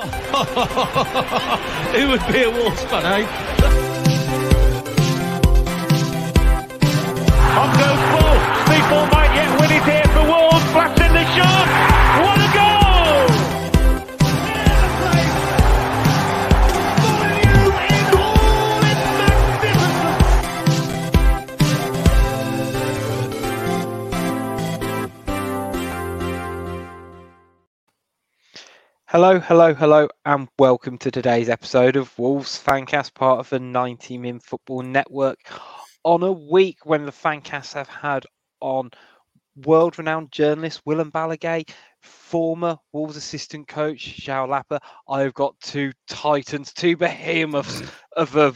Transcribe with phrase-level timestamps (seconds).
[1.94, 3.26] Who would be a Wolves fan, eh?
[7.58, 8.29] On goes.
[29.22, 34.16] Hello, hello, hello, and welcome to today's episode of Wolves Fancast, part of the 90
[34.16, 35.36] Min Football Network.
[36.04, 38.24] On a week when the Fancast have had
[38.60, 38.90] on
[39.66, 41.68] world renowned journalist Guillem Balagué,
[42.00, 47.82] former Wolves assistant coach Zhao Lapper, I've got two titans, two behemoths
[48.16, 48.54] of the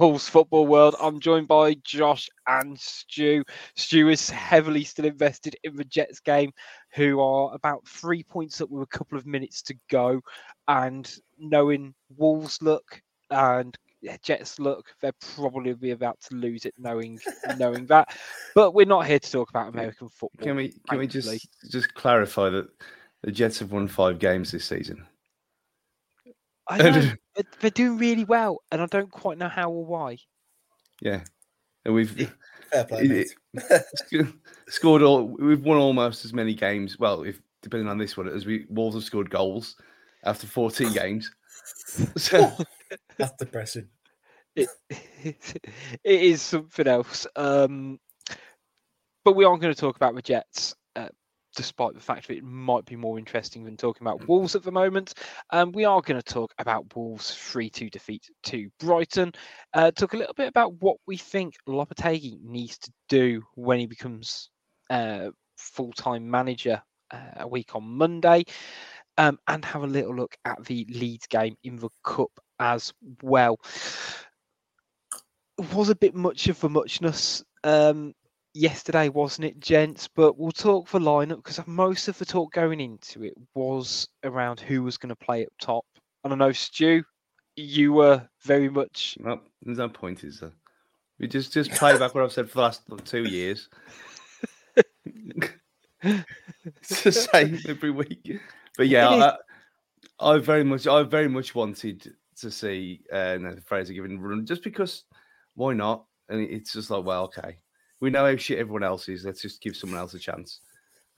[0.00, 0.96] Wolves football world.
[0.98, 3.44] I'm joined by Josh and Stu.
[3.74, 6.52] Stu is heavily still invested in the Jets game
[6.96, 10.20] who are about three points up with a couple of minutes to go.
[10.66, 13.76] And knowing Wolves look and
[14.22, 17.20] Jets look, they're probably be about to lose it, knowing
[17.58, 18.16] knowing that.
[18.54, 20.44] But we're not here to talk about American football.
[20.44, 22.68] Can we can we just just clarify that
[23.22, 25.06] the Jets have won five games this season?
[26.68, 26.90] I know
[27.34, 30.18] they're, they're doing really well, and I don't quite know how or why.
[31.00, 31.22] Yeah,
[31.84, 32.32] and we've
[32.70, 34.26] Fair play, mate.
[34.68, 35.28] scored all.
[35.28, 36.98] We've won almost as many games.
[36.98, 39.76] Well, if depending on this one, as we Wolves have scored goals
[40.24, 41.30] after 14 games.
[42.16, 42.52] So
[43.18, 43.88] That's depressing.
[44.54, 45.40] It, it
[46.04, 47.26] is something else.
[47.36, 47.98] Um,
[49.24, 51.08] but we aren't going to talk about the Jets, uh,
[51.56, 54.70] despite the fact that it might be more interesting than talking about Wolves at the
[54.70, 55.14] moment.
[55.50, 59.32] Um, we are going to talk about Wolves' 3 2 defeat to Brighton.
[59.74, 63.86] Uh, talk a little bit about what we think Lopetegui needs to do when he
[63.86, 64.50] becomes
[64.90, 68.44] uh, full time manager uh, a week on Monday.
[69.18, 73.58] Um, and have a little look at the Leeds game in the Cup as well
[75.58, 78.12] It was a bit much of a muchness um,
[78.56, 80.08] yesterday, wasn't it, gents?
[80.08, 84.60] But we'll talk for lineup because most of the talk going into it was around
[84.60, 85.84] who was going to play up top.
[86.24, 87.04] And I know, Stu,
[87.56, 89.16] you were very much.
[89.20, 90.52] Well, there's no point, is there?
[91.18, 93.68] We just just play back what I've said for the last two years.
[96.02, 98.38] it's the same every week.
[98.76, 99.08] But yeah,
[100.20, 104.20] I, I very much, I very much wanted to see uh, Nathan Fraser given a
[104.20, 105.04] run, just because
[105.54, 106.04] why not?
[106.28, 107.56] And it's just like, well, okay,
[108.00, 109.24] we know how shit everyone else is.
[109.24, 110.60] Let's just give someone else a chance.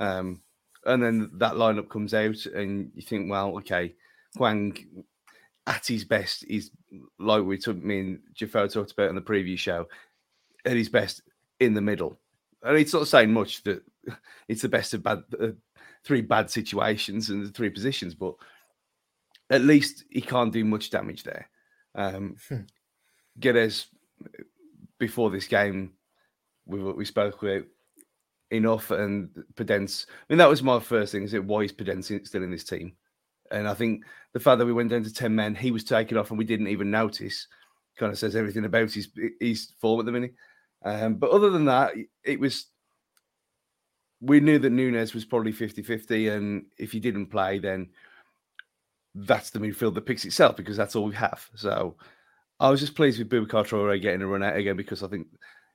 [0.00, 0.42] Um,
[0.84, 3.94] and then that lineup comes out, and you think, well, okay,
[4.36, 5.04] Hwang
[5.66, 6.70] at his best is
[7.18, 9.86] like we took me and Jafar talked about in the previous show,
[10.64, 11.22] at his best
[11.60, 12.18] in the middle.
[12.62, 13.82] And it's not saying much that
[14.48, 15.48] it's the best of bad uh,
[16.04, 18.34] three bad situations and the three positions, but
[19.50, 21.48] at least he can't do much damage there.
[21.94, 22.62] Um, Hmm.
[23.38, 23.86] Guedes
[24.98, 25.92] before this game,
[26.68, 27.64] we we spoke about
[28.50, 30.06] enough and Podence.
[30.08, 32.64] I mean, that was my first thing: is it why is Podence still in this
[32.64, 32.94] team?
[33.50, 36.16] And I think the fact that we went down to ten men, he was taken
[36.16, 37.48] off, and we didn't even notice,
[37.98, 39.08] kind of says everything about his
[39.40, 40.34] his form at the minute.
[40.84, 42.66] Um, but other than that, it was
[44.20, 47.88] we knew that Nunes was probably 50-50, and if he didn't play, then
[49.14, 51.48] that's the midfield that picks itself because that's all we have.
[51.54, 51.96] So
[52.60, 55.28] I was just pleased with Boubacar Traore getting a run out again because I think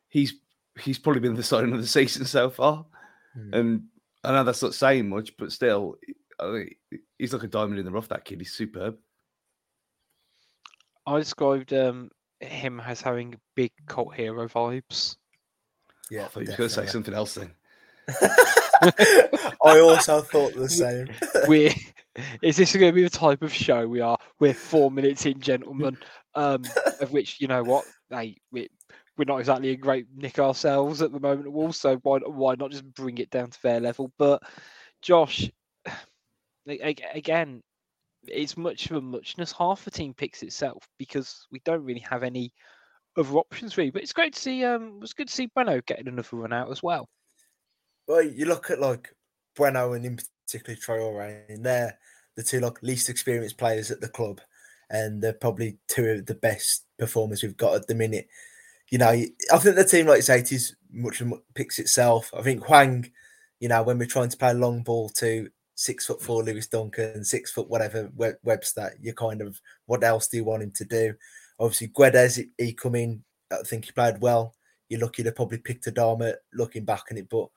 [0.09, 0.33] he's
[0.79, 2.85] he's probably been the sign of the season so far.
[3.34, 3.53] Hmm.
[3.53, 3.84] And
[4.23, 5.95] I know that's not saying much, but still,
[6.39, 6.78] I think
[7.17, 8.09] he's like a diamond in the rough.
[8.09, 8.97] That kid, he's superb.
[11.06, 15.17] I described um, him as having big cult hero vibes.
[16.09, 17.51] Yeah, I thought you were going to say something else then.
[19.66, 21.09] I also thought the same.
[21.47, 21.73] We're
[22.41, 24.17] is this going to be the type of show we are?
[24.40, 25.97] We're four minutes in, gentlemen.
[26.35, 26.63] Um,
[27.00, 28.69] of which you know what, hey, we
[29.18, 31.47] we're not exactly a great nick ourselves at the moment.
[31.47, 34.12] at Wolves, so why why not just bring it down to fair level?
[34.18, 34.44] But
[35.01, 35.50] Josh,
[36.68, 37.61] again,
[38.28, 39.52] it's much of a muchness.
[39.52, 42.53] Half the team picks itself because we don't really have any
[43.17, 43.91] other options really.
[43.91, 44.64] But it's great to see.
[44.64, 47.08] Um, it was good to see Bueno getting another run out as well.
[48.08, 49.14] Well, you look at like
[49.55, 51.97] Bueno and in particular Traore, and they're
[52.35, 54.41] the two like least experienced players at the club,
[54.90, 58.28] and they're probably two of the best performers we've got at the minute.
[58.90, 61.22] You know, I think the team, like you say, it is much
[61.56, 62.32] picks itself.
[62.38, 63.12] I think Hwang,
[63.59, 66.68] you know, when we're trying to play a long ball to six foot four Lewis
[66.68, 68.12] Duncan, six foot whatever
[68.44, 71.14] Webster, you kind of what else do you want him to do?
[71.59, 73.24] Obviously, Guedes, he- come in.
[73.52, 74.56] I think he played well.
[74.90, 77.47] You're lucky to probably picked Adama looking back on it, but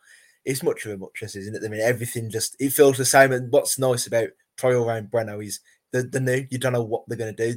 [0.44, 1.62] it's much of a muchness, isn't it?
[1.64, 3.32] I mean, everything just it feels the same.
[3.32, 5.61] And what's nice about Traore and Bueno is
[5.93, 6.46] the the new.
[6.50, 7.56] You don't know what they're gonna do.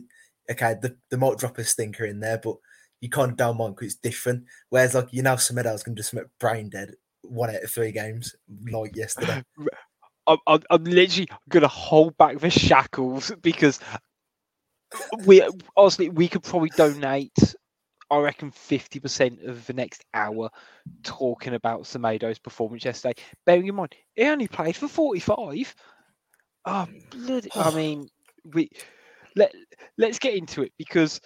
[0.50, 2.56] Okay, the, they might drop stinker in there, but
[3.02, 4.46] you can't down one because it's different.
[4.70, 8.36] Whereas like you know Semedo's gonna do something brain dead one out of three games
[8.72, 9.44] like yesterday.
[10.28, 13.80] I'm, I'm, I'm literally going to hold back the shackles because
[15.26, 17.56] we honestly we could probably donate.
[18.12, 20.50] I reckon fifty percent of the next hour
[21.04, 23.14] talking about Semedo's performance yesterday.
[23.46, 25.74] Bearing in mind he only played for forty-five.
[26.66, 27.50] Oh, bloody!
[27.56, 28.08] I mean,
[28.54, 28.70] we
[29.36, 29.54] let
[29.98, 31.22] let's get into it because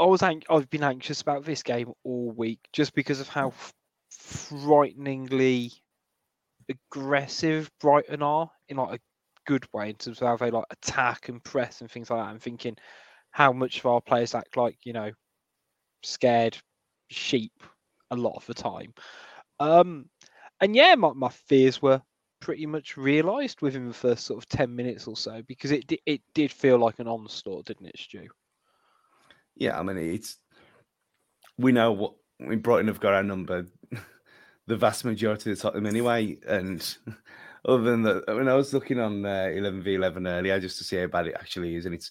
[0.00, 3.52] I was ang- I've been anxious about this game all week just because of how
[4.10, 5.72] frighteningly
[6.68, 9.02] aggressive Brighton are in like a
[9.46, 12.30] good way in terms of how they like attack and press and things like that.
[12.30, 12.76] I'm thinking
[13.32, 15.12] how much of our players act like, you know,
[16.04, 16.58] scared
[17.10, 17.52] sheep
[18.10, 18.94] a lot of the time.
[19.60, 20.10] Um
[20.60, 22.02] and yeah, my, my fears were
[22.40, 26.22] pretty much realised within the first sort of 10 minutes or so because it it
[26.34, 28.28] did feel like an onslaught, didn't it, Stu?
[29.60, 30.38] Yeah, I mean it's
[31.58, 33.66] we know what I mean Brighton have got our number
[34.66, 36.38] the vast majority of the time anyway.
[36.48, 36.96] And
[37.64, 41.06] other than that, when I was looking on uh, 11v11 earlier just to see how
[41.06, 41.86] bad it actually is.
[41.86, 42.10] And it's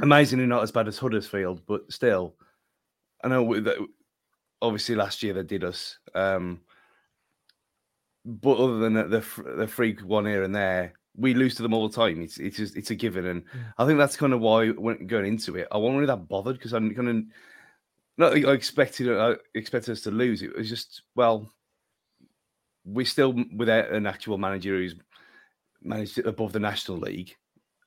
[0.00, 2.34] amazingly not as bad as Huddersfield, but still,
[3.22, 3.76] I know that
[4.60, 5.98] obviously last year they did us.
[6.14, 6.60] Um,
[8.24, 9.24] but other than the,
[9.56, 12.20] the freak one here and there, we lose to them all the time.
[12.22, 13.44] It's it's just it's a given, and.
[13.78, 16.56] I think that's kind of why when going into it, I wasn't really that bothered
[16.56, 17.24] because I'm kind of
[18.18, 20.42] not I expected I expected us to lose.
[20.42, 21.50] It was just well,
[22.84, 24.94] we're still without an actual manager who's
[25.82, 27.36] managed above the National League,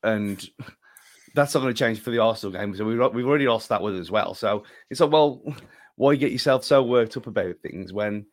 [0.03, 0.47] and
[1.35, 2.75] that's not going to change for the Arsenal game.
[2.75, 4.33] So we've we've already lost that one as well.
[4.33, 5.41] So it's like, well,
[5.95, 8.25] why get yourself so worked up about things when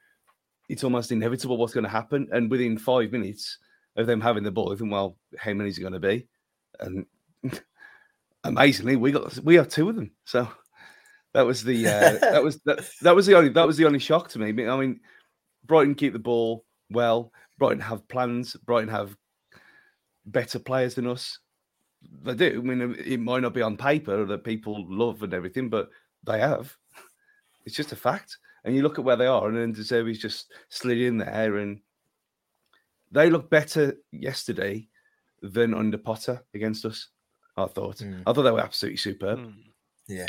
[0.69, 2.29] it's almost inevitable what's going to happen?
[2.33, 3.59] And within five minutes
[3.97, 6.27] of them having the ball, think, well, how many is it going to be?
[6.81, 7.07] And
[8.45, 10.11] amazingly, we got we have two of them.
[10.25, 10.49] So
[11.35, 13.99] that was the uh, that was that, that was the only that was the only
[13.99, 14.49] shock to me.
[14.67, 15.01] I mean,
[15.65, 17.33] Brighton keep the ball well.
[17.59, 18.55] Brighton have plans.
[18.55, 19.17] Brighton have
[20.27, 21.39] better players than us.
[22.23, 22.61] They do.
[22.63, 25.89] I mean, it might not be on paper that people love and everything, but
[26.25, 26.75] they have.
[27.65, 28.37] It's just a fact.
[28.65, 31.57] And you look at where they are, and then De Zerbi's just slid in there,
[31.57, 31.81] and
[33.11, 34.88] they looked better yesterday
[35.43, 37.08] than under Potter against us.
[37.56, 37.99] I thought.
[37.99, 38.23] Mm.
[38.26, 39.38] I thought they were absolutely superb.
[39.38, 39.55] Mm.
[40.08, 40.26] Yeah.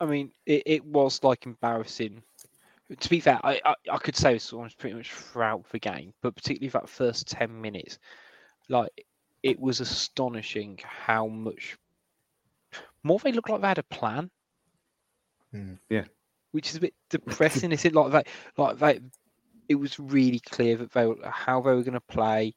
[0.00, 2.22] I mean, it, it was like embarrassing.
[3.00, 6.14] To be fair, I, I, I could say this was pretty much throughout the game,
[6.22, 7.98] but particularly that first 10 minutes,
[8.68, 8.90] like
[9.42, 11.76] it was astonishing how much
[13.02, 14.30] more they looked like they had a plan.
[15.54, 15.78] Mm.
[15.88, 16.04] Yeah.
[16.52, 17.94] Which is a bit depressing, is it?
[17.94, 18.26] Like that,
[18.56, 18.98] like that,
[19.68, 22.54] it was really clear that they were how they were going to play,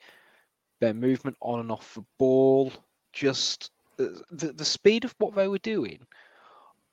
[0.80, 2.72] their movement on and off the ball,
[3.14, 6.00] just the, the, the speed of what they were doing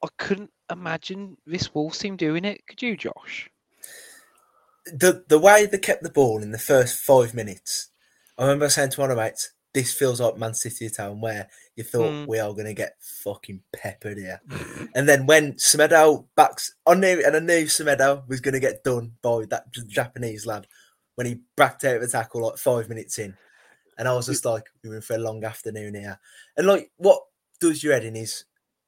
[0.02, 2.66] I couldn't imagine this Wolves team doing it.
[2.66, 3.50] Could you, Josh?
[4.86, 7.90] The the way they kept the ball in the first five minutes,
[8.38, 11.48] I remember saying to one of my mates, "This feels like Man City town where
[11.76, 12.26] you thought mm.
[12.26, 14.40] we are going to get fucking peppered here."
[14.96, 18.82] and then when Semedo backs, I knew, and I knew Semedo was going to get
[18.82, 20.66] done by that Japanese lad
[21.14, 23.36] when he backed out of the tackle like five minutes in,
[23.96, 26.18] and I was just like, "We're in for a long afternoon here."
[26.56, 27.22] And like, what
[27.60, 28.46] does your head in is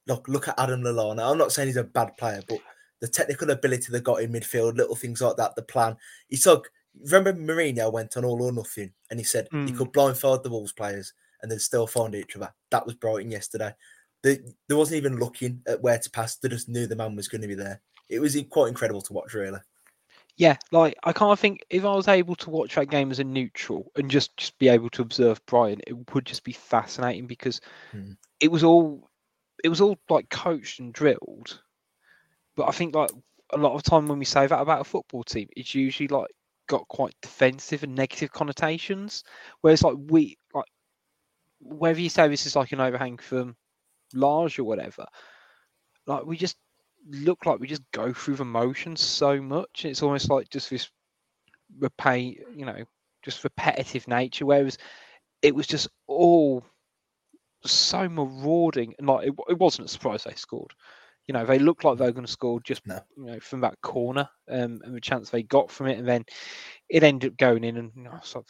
[0.08, 1.30] look look at Adam Lallana.
[1.30, 2.58] I'm not saying he's a bad player, but
[3.00, 5.96] the technical ability they got in midfield, little things like that, the plan.
[6.28, 6.62] He's like
[7.04, 9.68] remember Mourinho went on all or nothing and he said mm.
[9.68, 12.52] he could blindfold the Wolves players and they'd still find each other.
[12.70, 13.72] That was Brighton yesterday.
[14.22, 16.36] They, they wasn't even looking at where to pass.
[16.36, 17.80] They just knew the man was going to be there.
[18.08, 19.60] It was quite incredible to watch, really.
[20.36, 23.24] Yeah, like I can't think if I was able to watch that game as a
[23.24, 27.60] neutral and just just be able to observe Brighton, it would just be fascinating because
[27.92, 28.16] mm.
[28.40, 29.10] it was all
[29.62, 31.60] it was all like coached and drilled.
[32.56, 33.10] But I think like
[33.52, 36.30] a lot of time when we say that about a football team, it's usually like
[36.70, 39.24] got quite defensive and negative connotations.
[39.60, 40.70] Whereas like we like
[41.60, 43.56] whether you say this is like an overhang from
[44.14, 45.04] large or whatever,
[46.06, 46.56] like we just
[47.08, 49.84] look like we just go through the motions so much.
[49.84, 50.88] It's almost like just this
[51.80, 52.84] repay, you know,
[53.24, 54.46] just repetitive nature.
[54.46, 54.78] Whereas
[55.42, 56.64] it was just all
[57.64, 60.72] so marauding, and like it, it wasn't a surprise they scored.
[61.30, 62.98] You know, they looked like they were going to score just no.
[63.16, 66.24] you know from that corner, um, and the chance they got from it, and then
[66.88, 68.44] it ended up going in, and you know, so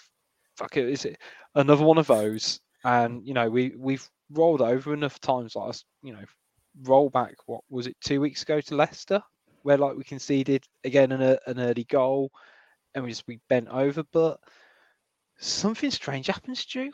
[0.56, 1.18] fuck it, is it
[1.54, 2.58] another one of those?
[2.82, 6.24] And you know, we we've rolled over enough times, like us, you know,
[6.84, 7.34] roll back.
[7.44, 9.20] What was it two weeks ago to Leicester,
[9.60, 12.30] where like we conceded again an, an early goal,
[12.94, 14.40] and we just we bent over, but
[15.38, 16.92] something strange happens, Stu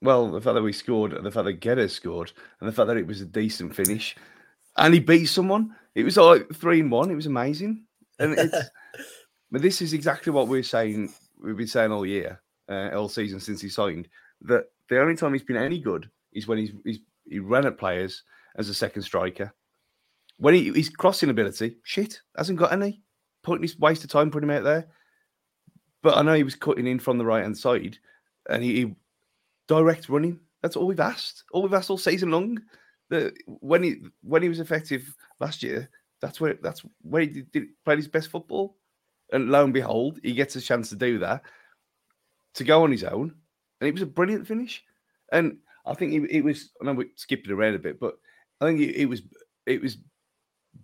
[0.00, 2.86] Well, the fact that we scored, and the fact that Guedes scored, and the fact
[2.86, 4.16] that it was a decent finish,
[4.76, 5.74] and he beat someone.
[5.94, 7.10] It was like three and one.
[7.10, 7.84] It was amazing,
[8.18, 8.70] and it's.
[9.50, 11.12] but this is exactly what we're saying.
[11.42, 14.08] We've been saying all year, uh, all season since he signed.
[14.42, 17.78] That the only time he's been any good is when he's, he's he ran at
[17.78, 18.22] players
[18.56, 19.52] as a second striker.
[20.38, 23.02] When he, he's crossing ability, shit, hasn't got any.
[23.42, 24.88] Putting his waste of time putting him out there.
[26.02, 27.98] But I know he was cutting in from the right hand side,
[28.48, 28.94] and he, he
[29.68, 30.40] direct running.
[30.62, 31.44] That's all we've asked.
[31.52, 32.60] All we've asked all season long.
[33.10, 35.88] The when he when he was effective last year,
[36.20, 38.76] that's where that's where he did, did played his best football.
[39.32, 41.42] And lo and behold, he gets a chance to do that,
[42.54, 43.34] to go on his own,
[43.80, 44.82] and it was a brilliant finish.
[45.32, 46.70] And I think it, it was.
[46.80, 48.14] I know we're skipping around a bit, but
[48.60, 49.22] I think it, it was
[49.66, 49.98] it was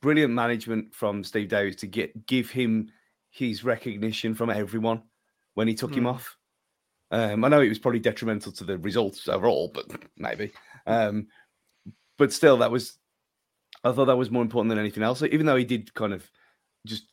[0.00, 2.90] brilliant management from Steve Davis to get give him
[3.30, 5.02] his recognition from everyone
[5.54, 6.14] when he took him Mm.
[6.14, 6.36] off.
[7.14, 10.52] Um, I know it was probably detrimental to the results overall, but maybe.
[10.84, 11.28] Um,
[12.18, 12.98] but still, that was.
[13.84, 15.22] I thought that was more important than anything else.
[15.22, 16.28] Even though he did kind of
[16.86, 17.04] just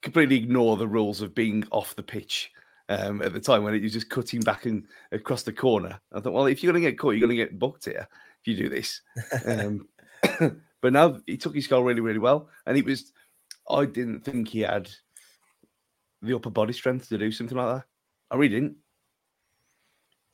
[0.00, 2.50] completely ignore the rules of being off the pitch
[2.88, 6.00] um, at the time when it was just cutting back and across the corner.
[6.14, 8.08] I thought, well, if you're going to get caught, you're going to get booked here
[8.40, 9.02] if you do this.
[9.44, 9.86] Um,
[10.80, 13.12] but now he took his goal really, really well, and it was.
[13.68, 14.90] I didn't think he had
[16.22, 17.84] the upper body strength to do something like that.
[18.30, 18.76] I really didn't.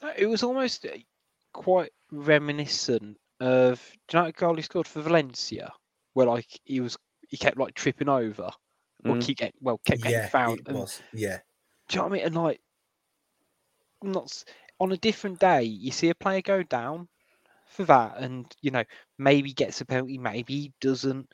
[0.07, 0.91] Uh, It was almost uh,
[1.53, 3.81] quite reminiscent of.
[4.09, 5.73] Do you know that goal he scored for Valencia,
[6.15, 6.97] where like he was
[7.29, 8.51] he kept like tripping over,
[9.05, 9.21] or Mm.
[9.21, 10.61] keep get well kept getting yeah, found.
[10.61, 11.03] it and- was.
[11.13, 11.39] Yeah,
[11.89, 12.27] Do you know what I mean?
[12.27, 12.61] And like,
[14.03, 14.45] not
[14.79, 17.09] on a different day, you see a player go down
[17.67, 18.85] for that, and you know
[19.19, 21.29] maybe gets a penalty, maybe he doesn't.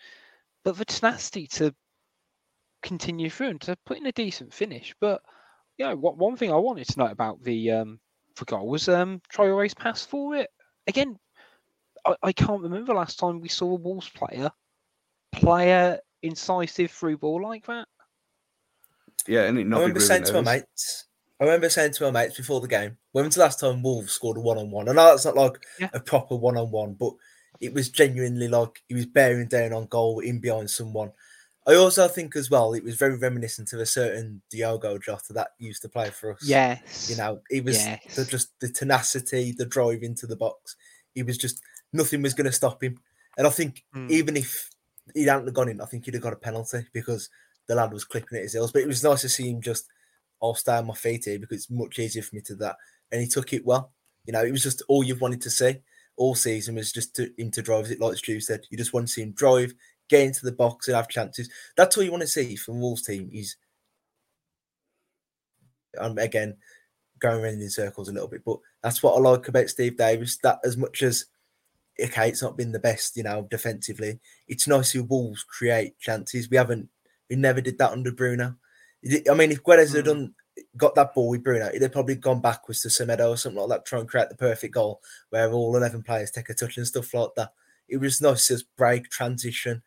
[0.64, 1.74] But the tenacity to
[2.82, 4.94] continue through and to put in a decent finish.
[5.00, 5.22] But
[5.78, 8.00] you know, what one thing I wanted to know about the um
[8.36, 10.50] for goal was um Traore's pass for it.
[10.86, 11.18] Again,
[12.04, 14.50] I, I can't remember last time we saw a Wolves player
[15.32, 17.88] player incisive through ball like that.
[19.26, 21.06] Yeah, and it I remember saying to my mates.
[21.40, 24.12] I remember saying to my mates before the game, when was the last time Wolves
[24.12, 24.88] scored a one on one?
[24.88, 25.90] I know that's not like Yeah.
[25.92, 27.14] a proper one on one, but
[27.60, 31.12] it was genuinely like he was bearing down on goal in behind someone.
[31.66, 35.50] I also think as well it was very reminiscent of a certain Diogo Jota that
[35.58, 36.40] used to play for us.
[36.44, 37.08] Yes.
[37.08, 37.78] You know, it was
[38.16, 40.76] the, just the tenacity, the drive into the box.
[41.14, 42.98] He was just nothing was going to stop him.
[43.38, 44.10] And I think Mm.
[44.10, 44.70] even if
[45.14, 47.28] he hadn't have gone in, I think he'd have got a penalty because
[47.68, 48.72] the lad was clipping at his heels.
[48.72, 49.86] But it was nice to see him just,
[50.42, 52.76] I'll stay on my feet here because it's much easier for me to do that.
[53.10, 53.92] And he took it well.
[54.24, 55.76] You know, it was just all you've wanted to see
[56.16, 57.84] all season was just to, him to drive.
[57.86, 59.74] As it like Stu said, you just want to see him drive,
[60.12, 61.50] get into the box, and have chances.
[61.76, 63.28] That's all you want to see from Wolves team.
[63.32, 63.56] Is
[65.98, 66.56] um, again
[67.18, 70.38] going around in circles a little bit, but that's what I like about Steve Davis.
[70.38, 71.26] That as much as
[72.00, 74.18] okay, it's not been the best, you know, defensively.
[74.48, 76.48] It's nice see Wolves create chances.
[76.48, 76.88] We haven't,
[77.28, 78.56] we never did that under Bruno.
[79.30, 80.10] I mean, if Guedes had Hmm.
[80.10, 80.34] done
[80.76, 83.68] got that ball with Bruno, he'd have probably gone backwards to Semedo or something like
[83.68, 85.00] that, try and create the perfect goal
[85.30, 87.52] where all eleven players take a touch and stuff like that.
[87.88, 89.82] It was nice to just break transition,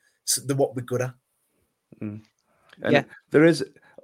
[0.45, 1.13] the what we're good at.
[2.01, 2.21] Mm.
[2.81, 3.03] And Yeah.
[3.31, 3.63] there is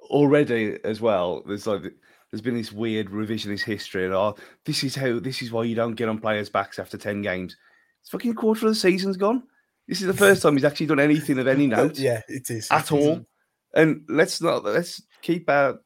[0.10, 1.44] already as well.
[1.46, 1.84] There's like
[2.32, 4.36] there's been this weird revisionist history, and oh,
[4.66, 7.56] this is how this is why you don't get on players' backs after ten games.
[8.02, 9.44] It's fucking quarter of the season's gone.
[9.88, 12.70] This is the first time he's actually done anything of any note yeah, it is
[12.72, 13.08] at it is.
[13.08, 13.26] all.
[13.74, 15.80] And let's not let's keep our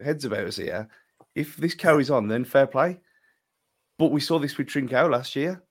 [0.00, 0.88] heads about us here.
[1.34, 3.00] If this carries on, then fair play.
[3.98, 5.62] But we saw this with Trincao last year.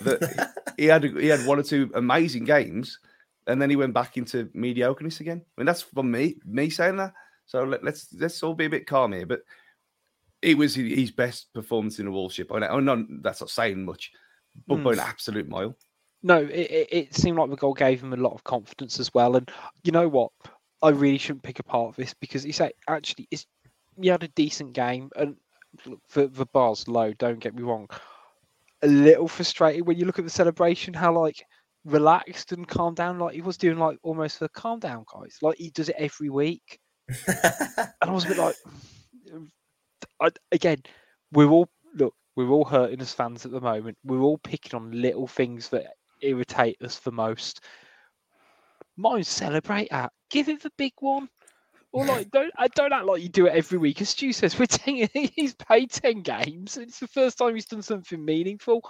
[0.00, 2.98] That he had he had one or two amazing games,
[3.50, 5.42] and then he went back into mediocreness again.
[5.44, 7.12] I mean, that's from me me saying that.
[7.46, 9.26] So let, let's let's all be a bit calm here.
[9.26, 9.40] But
[10.42, 12.10] it was his best performance in a.
[12.10, 14.12] I know, I know that's not saying much,
[14.66, 14.84] but Hmm.
[14.84, 15.76] by an absolute mile.
[16.22, 19.12] No, it, it, it seemed like the goal gave him a lot of confidence as
[19.14, 19.36] well.
[19.36, 19.50] And
[19.84, 20.32] you know what?
[20.82, 23.46] I really shouldn't pick apart this because he said actually it's
[23.98, 25.36] you had a decent game and
[25.86, 27.12] look, the the bar's low.
[27.14, 27.88] Don't get me wrong.
[28.82, 31.44] A little frustrated when you look at the celebration, how like
[31.84, 35.38] relaxed and calm down, like he was doing, like almost the calm down guys.
[35.42, 36.78] Like he does it every week,
[37.26, 38.56] and I was a bit like,
[40.20, 40.82] I, again,
[41.32, 43.98] we're all look, we're all hurting as fans at the moment.
[44.04, 45.86] We're all picking on little things that
[46.22, 47.64] irritate us the most.
[48.96, 50.12] Mine celebrate at.
[50.30, 51.28] Give it the big one.
[51.92, 54.00] Or like don't I don't act like you do it every week.
[54.00, 56.76] As Stu says, we're ten, he's played ten games.
[56.76, 58.82] It's the first time he's done something meaningful.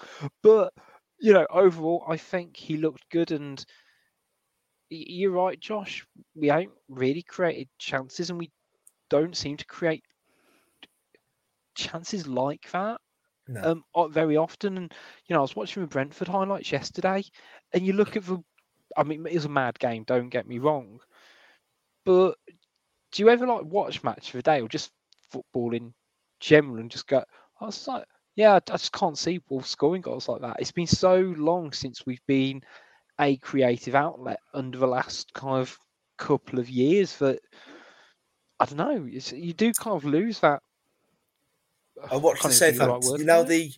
[0.42, 0.72] But
[1.20, 3.30] you know, overall, I think he looked good.
[3.32, 3.64] And
[4.90, 6.06] you're right, Josh.
[6.34, 8.50] We haven't really created chances, and we
[9.10, 10.04] don't seem to create
[11.74, 13.00] chances like that.
[13.48, 13.70] No.
[13.94, 14.76] um, very often.
[14.78, 14.94] And
[15.26, 17.24] you know, I was watching the Brentford highlights yesterday,
[17.72, 18.42] and you look at the.
[18.96, 20.04] I mean, it was a mad game.
[20.04, 21.00] Don't get me wrong,
[22.04, 22.36] but
[23.12, 24.92] do you ever like watch match of the day or just
[25.30, 25.94] football in
[26.40, 27.24] general and just go?
[27.60, 30.56] I was like, yeah, I just can't see Wolves scoring goals like that.
[30.60, 32.62] It's been so long since we've been
[33.20, 35.78] a creative outlet under the last kind of
[36.16, 37.40] couple of years that
[38.60, 39.08] I don't know.
[39.10, 40.62] It's, you do kind of lose that.
[42.10, 43.10] I watched the can't even think the right Southampton.
[43.12, 43.72] word you know the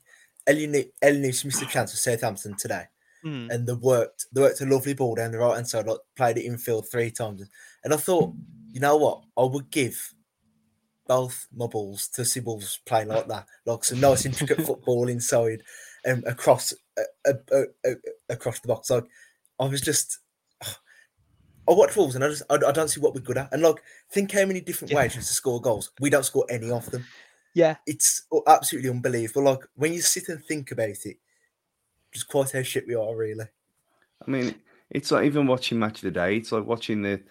[1.44, 2.84] missed a chance for Southampton today,
[3.22, 3.48] Hmm.
[3.50, 4.26] and they worked.
[4.32, 5.86] They worked a lovely ball down the right hand side.
[5.86, 7.42] Like played it infield three times,
[7.84, 8.34] and I thought,
[8.72, 10.14] you know what, I would give
[11.06, 15.62] both my balls to see Wolves play like that, like some nice intricate football inside
[16.04, 17.94] and across uh, uh, uh, uh,
[18.28, 18.90] across the box.
[18.90, 19.04] Like
[19.58, 20.18] I was just.
[21.68, 23.52] I watch Wolves and I just I, I don't see what we're good at.
[23.52, 23.76] And like
[24.10, 24.98] think how many different Yeah.
[24.98, 25.92] ways to score goals.
[26.00, 27.04] We don't score any of them
[27.54, 29.44] Yeah, it's absolutely unbelievable.
[29.44, 31.18] Like when you sit and think about it,
[32.12, 33.44] just quite how shit we are, really.
[34.26, 34.56] I mean,
[34.90, 36.36] it's like even watching match of the day.
[36.36, 37.22] It's like watching the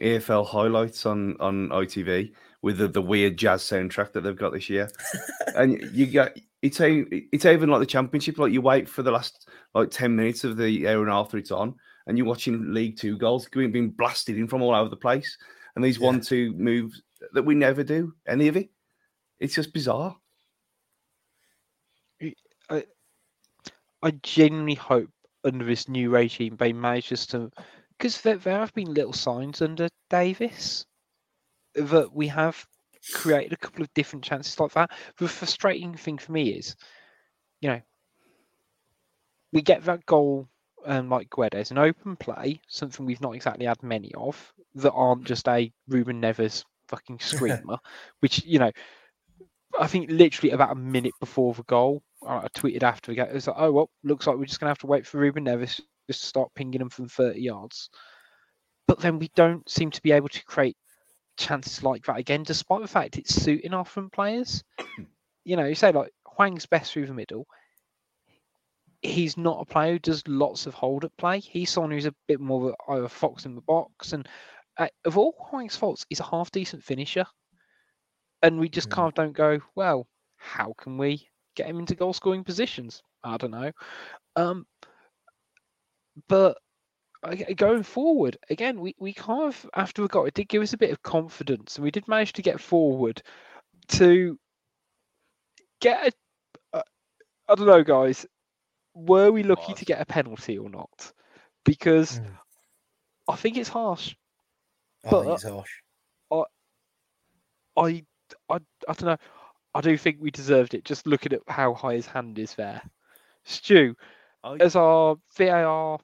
[0.00, 2.32] EFL highlights on on ITV
[2.64, 4.90] with the, the weird jazz soundtrack that they've got this year,
[5.54, 8.38] and you get it's a it's even like the championship.
[8.38, 11.30] Like you wait for the last like ten minutes of the hour and a half
[11.30, 11.74] that it's on,
[12.06, 15.36] and you're watching League Two goals being being blasted in from all over the place,
[15.76, 16.06] and these Yeah.
[16.06, 17.02] one two moves
[17.34, 18.70] that we never do any of it.
[19.40, 20.16] It's just bizarre.
[22.70, 25.10] I genuinely hope
[25.44, 27.50] under this new regime they manages to,
[27.96, 30.84] because there, there have been little signs under Davis
[31.74, 32.66] that we have
[33.12, 34.90] created a couple of different chances like that.
[35.18, 36.76] The frustrating thing for me is,
[37.60, 37.80] you know,
[39.52, 40.48] we get that goal
[40.86, 45.24] um, like Guedes, an open play, something we've not exactly had many of, that aren't
[45.24, 47.78] just a Ruben Neves fucking screamer,
[48.20, 48.72] which, you know,
[49.78, 53.34] I think literally about a minute before the goal, I tweeted after we got it
[53.34, 55.80] was like, oh well, looks like we're just gonna have to wait for Ruben Neves
[56.06, 57.90] just to start pinging them from 30 yards.
[58.86, 60.76] But then we don't seem to be able to create
[61.36, 64.62] chances like that again, despite the fact it's suiting our front players.
[65.44, 67.46] you know, you say like Hwang's best through the middle.
[69.02, 71.40] He's not a player who does lots of hold up play.
[71.40, 74.12] He's someone who's a bit more of a, fox in the box.
[74.14, 74.26] And
[74.78, 77.26] uh, of all Hwang's faults, he's a half decent finisher.
[78.42, 78.92] And we just Mm.
[78.92, 83.02] kind of don't go, well, how can we get him into goal scoring positions?
[83.22, 83.72] I don't know.
[84.36, 84.66] Um,
[86.28, 86.56] but
[87.56, 90.78] going forward, again, we, we kind of, after we got it, did give us a
[90.78, 93.22] bit of confidence and we did manage to get forward
[93.88, 94.38] to
[95.80, 96.76] get a.
[96.78, 96.82] Uh,
[97.48, 98.26] I don't know, guys.
[98.94, 101.12] Were we lucky to get a penalty or not?
[101.64, 102.38] Because Mm.
[103.28, 104.14] I think it's harsh.
[105.04, 105.70] I But- think it's harsh.
[107.76, 108.04] I,
[108.50, 109.16] I, I don't know.
[109.74, 110.84] I do think we deserved it.
[110.84, 112.80] Just looking at how high his hand is there.
[113.44, 113.96] Stu,
[114.44, 115.98] I, as our VAR,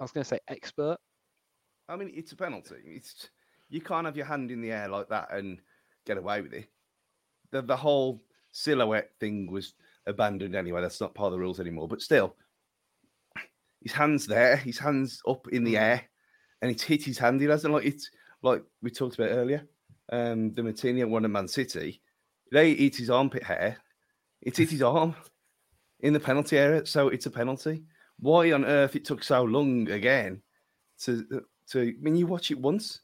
[0.00, 0.96] I was going to say expert.
[1.88, 2.76] I mean, it's a penalty.
[2.86, 3.28] It's
[3.68, 5.60] you can't have your hand in the air like that and
[6.06, 6.68] get away with it.
[7.52, 9.74] The the whole silhouette thing was
[10.06, 10.80] abandoned anyway.
[10.80, 11.86] That's not part of the rules anymore.
[11.86, 12.34] But still,
[13.82, 16.02] his hands there, his hands up in the air,
[16.62, 17.40] and it's hit his hand.
[17.40, 18.10] He doesn't like it's
[18.42, 19.68] like we talked about earlier.
[20.10, 22.00] Um, the Martini one at Man City,
[22.50, 23.76] they eat his armpit hair.
[24.40, 25.14] It's hit his arm
[26.00, 27.82] in the penalty area, so it's a penalty.
[28.20, 30.42] Why on earth it took so long again
[31.04, 33.00] to to when you watch it once?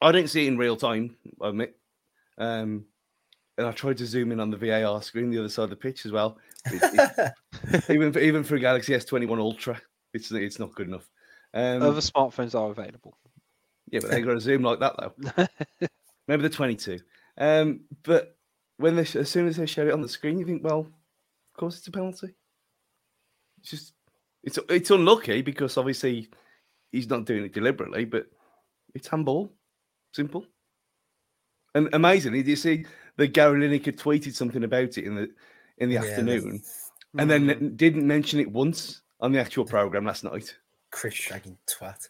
[0.00, 1.76] I didn't see it in real time, I admit.
[2.38, 2.84] Um,
[3.56, 5.76] and I tried to zoom in on the VAR screen, the other side of the
[5.76, 6.38] pitch as well.
[6.66, 9.80] It- it- even for, even for a Galaxy S21 Ultra,
[10.12, 11.08] it's it's not good enough.
[11.54, 13.16] Um, Other smartphones are available.
[13.90, 15.46] yeah, but they got to zoom like that though.
[16.28, 16.98] Maybe the 22.
[17.38, 18.36] Um, but
[18.78, 21.56] when they as soon as they show it on the screen, you think, well, of
[21.56, 22.34] course it's a penalty.
[23.62, 23.94] It's just
[24.42, 26.28] it's it's unlucky because obviously
[26.90, 28.26] he's not doing it deliberately, but
[28.94, 29.52] it's handball,
[30.12, 30.44] simple.
[31.74, 32.32] And amazing.
[32.32, 32.84] Did you see
[33.16, 35.30] that Gary Lineker tweeted something about it in the
[35.78, 36.62] in the Yeah, the- afternoon,
[37.18, 37.50] and then Mm.
[37.62, 40.54] n- didn't mention it once on the actual program last night?
[40.90, 42.08] Chris shagging twat.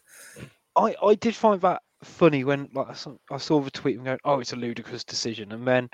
[0.75, 4.05] I, I did find that funny when like I saw, I saw the tweet and
[4.05, 5.87] going, oh, it's a ludicrous decision, and then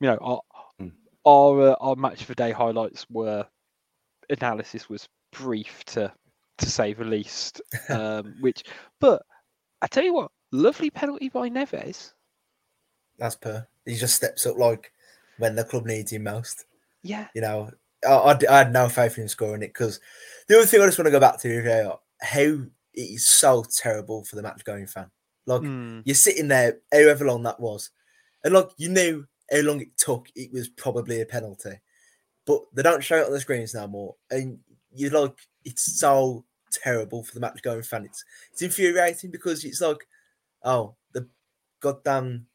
[0.00, 0.40] you know our
[0.80, 0.92] Mm.
[1.26, 3.46] our, uh, our match of the day highlights were
[4.30, 6.12] analysis was brief to
[6.58, 7.60] to say the least.
[7.88, 8.62] Um, which,
[9.00, 9.22] but
[9.82, 12.12] I tell you what, lovely penalty by Neves.
[13.18, 13.66] That's per.
[13.84, 14.92] He just steps up like
[15.38, 16.64] when the club needs him most.
[17.02, 17.70] Yeah, You know,
[18.06, 20.00] I, I, I had no faith in scoring it because
[20.48, 22.52] the other thing I just want to go back to is how
[22.94, 25.10] it is so terrible for the match going fan.
[25.46, 27.90] Like Mm, you're sitting there, however long that was,
[28.44, 31.80] and like you knew how long it took, it was probably a penalty.
[32.46, 34.14] But they don't show it on the screens no more.
[34.30, 34.58] And
[34.92, 38.04] you like it's so terrible for the match going fan.
[38.04, 40.06] It's it's infuriating because it's like,
[40.64, 41.28] oh, the
[41.80, 42.46] goddamn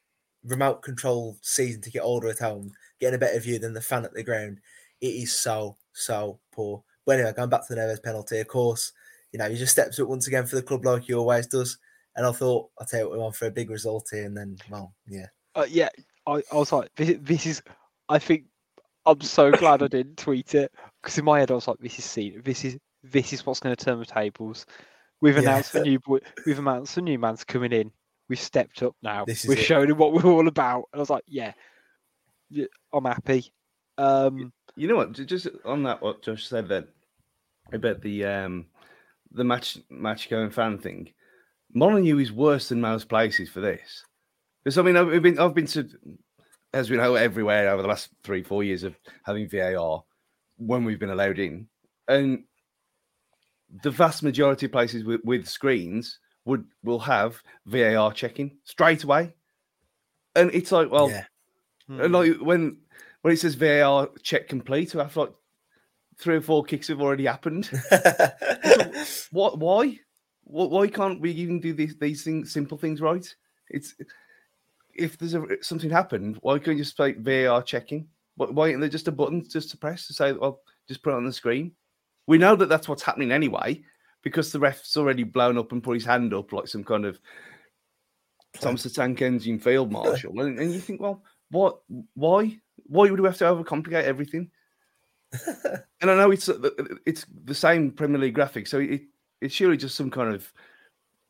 [0.44, 4.04] remote control season to get older at home, getting a better view than the fan
[4.04, 4.60] at the ground.
[5.00, 6.82] It is so, so poor.
[7.04, 8.92] But anyway, going back to the Neves penalty, of course,
[9.32, 11.78] you know, he just steps up once again for the club like he always does.
[12.16, 14.24] And I thought, I'll tell you what, we're on for a big result here.
[14.24, 15.26] And then, well, yeah.
[15.54, 15.90] Uh, yeah,
[16.26, 17.62] I, I was like, this, this is.
[18.08, 18.44] I think
[19.06, 21.98] I'm so glad I didn't tweet it because in my head I was like, this
[21.98, 22.42] is seen.
[22.44, 24.66] This is this is what's going to turn the tables.
[25.20, 25.42] We've Yeah.
[25.42, 26.18] announced the new boy.
[26.44, 27.90] We've announced the new man's coming in.
[28.28, 29.24] We've stepped up now.
[29.46, 30.88] We're showing him what we're all about.
[30.92, 31.52] And I was like, yeah,
[32.50, 33.52] yeah I'm happy.
[33.98, 35.12] Um, You know what?
[35.12, 36.88] Just on that, what Josh said then
[37.72, 38.66] about the um
[39.32, 41.12] the match match going fan thing.
[41.72, 44.04] Molyneux is worse than most places for this.
[44.64, 45.88] Because I mean, I've been I've been to
[46.72, 50.04] as we know everywhere over the last three four years of having VAR
[50.58, 51.68] when we've been allowed in,
[52.08, 52.44] and
[53.82, 59.34] the vast majority of places with, with screens would will have VAR checking straight away,
[60.34, 61.10] and it's like well.
[61.10, 61.24] yeah.
[61.88, 62.44] And like hmm.
[62.44, 62.78] when
[63.22, 65.32] when it says VAR check complete, after like
[66.18, 67.70] three or four kicks have already happened.
[69.30, 69.58] what?
[69.58, 69.98] Why?
[70.44, 73.26] Wh- Why can't we even do these these things, simple things right?
[73.68, 73.94] It's
[74.98, 78.08] if there's a, something happened, why can't you just say VAR checking?
[78.36, 81.12] Why, why isn't there just a button just to press to say, well, just put
[81.12, 81.72] it on the screen?
[82.26, 83.82] We know that that's what's happening anyway
[84.22, 87.18] because the ref's already blown up and put his hand up like some kind of
[88.60, 91.80] Thomas the Tank Engine field marshal, and, and you think, well, what?
[92.14, 92.58] Why?
[92.86, 94.50] Why would we have to overcomplicate everything?
[96.00, 96.50] and I know it's
[97.04, 99.02] it's the same Premier League graphic, so it,
[99.40, 100.52] it's surely just some kind of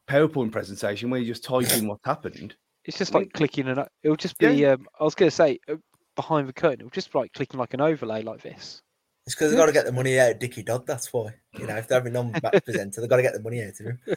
[0.09, 2.55] PowerPoint presentation where you just type in what's happened.
[2.87, 4.65] It's just like clicking and it'll just be.
[4.65, 5.75] Um, I was going to say uh,
[6.15, 8.81] behind the curtain, it'll just be like clicking like an overlay like this.
[9.27, 10.87] It's because they've got to get the money out of Dicky Dodd.
[10.87, 11.35] That's why.
[11.59, 13.87] You know, if they're having non-match presenter, they've got to get the money out of
[13.87, 13.99] him.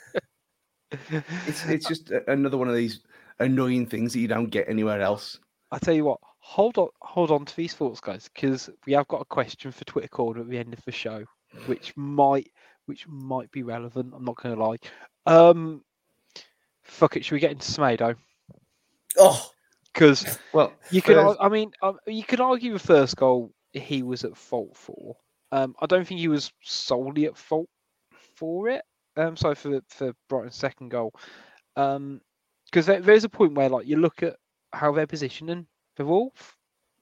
[1.45, 3.01] It's it's just another one of these
[3.39, 5.39] annoying things that you don't get anywhere else.
[5.71, 9.08] I tell you what, hold on, hold on to these thoughts, guys, because we have
[9.08, 11.25] got a question for Twitter Corner at the end of the show,
[11.67, 12.51] which might,
[12.88, 14.13] which might be relevant.
[14.15, 14.77] I'm not going to lie.
[15.27, 15.84] Um,
[16.82, 18.15] fuck it, should we get into Semedo?
[19.19, 19.51] Oh,
[19.93, 24.01] Because Well, you could, first- I mean, um, you could argue the first goal he
[24.03, 25.15] was at fault for.
[25.51, 27.67] Um, I don't think he was solely at fault
[28.36, 28.84] for it.
[29.17, 31.13] Um, sorry for for Brighton's second goal.
[31.75, 32.21] Um,
[32.65, 34.36] because there, there's a point where like you look at
[34.73, 35.65] how they're positioning,
[35.97, 36.34] they're all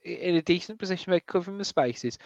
[0.03, 1.11] in a decent position.
[1.11, 2.17] They're covering the spaces.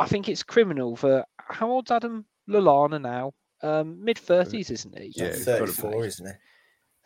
[0.00, 3.32] I think it's criminal for how old's Adam Lallana now?
[3.62, 5.12] Um, mid thirties, isn't he?
[5.14, 5.72] Yeah, it's gotta be.
[5.72, 6.36] 34, isn't it?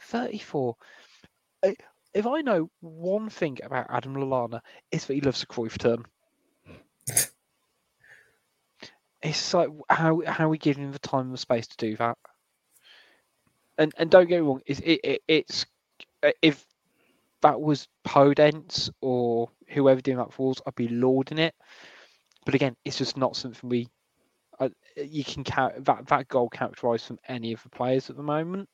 [0.00, 0.74] 34.
[1.64, 1.76] I-
[2.14, 6.04] If I know one thing about Adam Lallana, it's that he loves a Cruyff turn.
[9.22, 12.16] it's like how how we give him the time and the space to do that.
[13.76, 15.66] And and don't get me wrong, it's it, it, it's
[16.22, 16.64] uh, if
[17.42, 21.54] that was Podence or whoever doing that for us, I'd be lauding it.
[22.44, 23.88] But again, it's just not something we
[24.58, 28.22] uh, you can count that that goal characterised from any of the players at the
[28.22, 28.68] moment.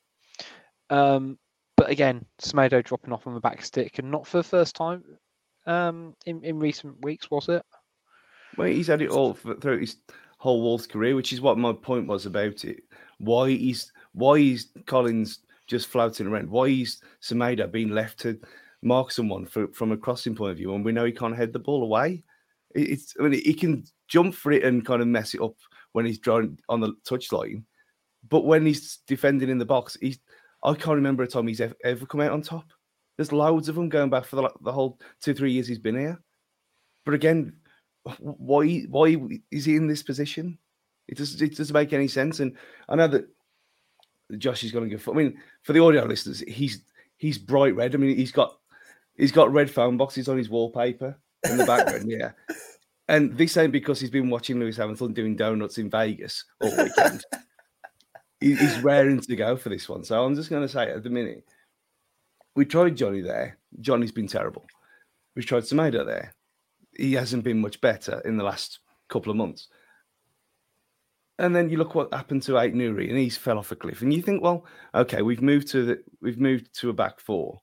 [0.89, 1.37] Um,
[1.77, 5.03] but again, Semedo dropping off on the back stick, and not for the first time
[5.65, 7.63] um, in in recent weeks, was it?
[8.57, 9.97] Well, he's had it all th- throughout his
[10.37, 12.83] whole Wolves career, which is what my point was about it.
[13.19, 16.49] Why is why is Collins just floating around?
[16.49, 18.39] Why is Semedo being left to
[18.81, 21.51] mark someone for, from a crossing point of view, and we know he can't head
[21.53, 22.23] the ball away?
[22.73, 25.55] It- It's I mean he can jump for it and kind of mess it up
[25.93, 27.63] when he's drawn on the touchline,
[28.29, 30.19] but when he's defending in the box, he's
[30.65, 32.65] I can't remember a time he's ever, ever come out on top.
[33.17, 35.97] There's loads of them going back for the, the whole two three years he's been
[35.97, 36.19] here.
[37.05, 37.53] But again,
[38.19, 39.15] why why
[39.51, 40.57] is he in this position?
[41.07, 42.39] It doesn't it doesn't make any sense.
[42.39, 42.57] And
[42.89, 43.27] I know that
[44.37, 45.11] Josh is going to go.
[45.11, 46.81] I mean, for the audio listeners, he's
[47.17, 47.93] he's bright red.
[47.93, 48.57] I mean, he's got
[49.15, 51.17] he's got red phone boxes on his wallpaper
[51.49, 52.09] in the background.
[52.09, 52.31] yeah,
[53.07, 57.23] and this ain't because he's been watching Lewis Hamilton doing donuts in Vegas all weekend.
[58.45, 60.03] He- he's raring to go for this one.
[60.03, 61.45] So I'm just going to say at the minute,
[62.55, 63.57] we tried Johnny there.
[63.81, 64.65] Johnny's been terrible.
[65.35, 66.33] We tried Semedo there
[66.97, 68.79] he hasn't been much better in the last
[69.09, 69.67] couple of months.
[71.37, 74.01] And then you look what happened to Ait Nuri, and he's fell off a cliff.
[74.01, 77.61] And you think, well, okay, we've moved to the we've moved to a back four.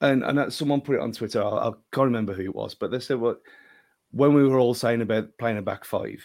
[0.00, 1.42] And and that- someone put it on Twitter.
[1.42, 3.40] I, I can't remember who it was, but they said, "What
[4.12, 6.24] when we were all saying about playing a back five,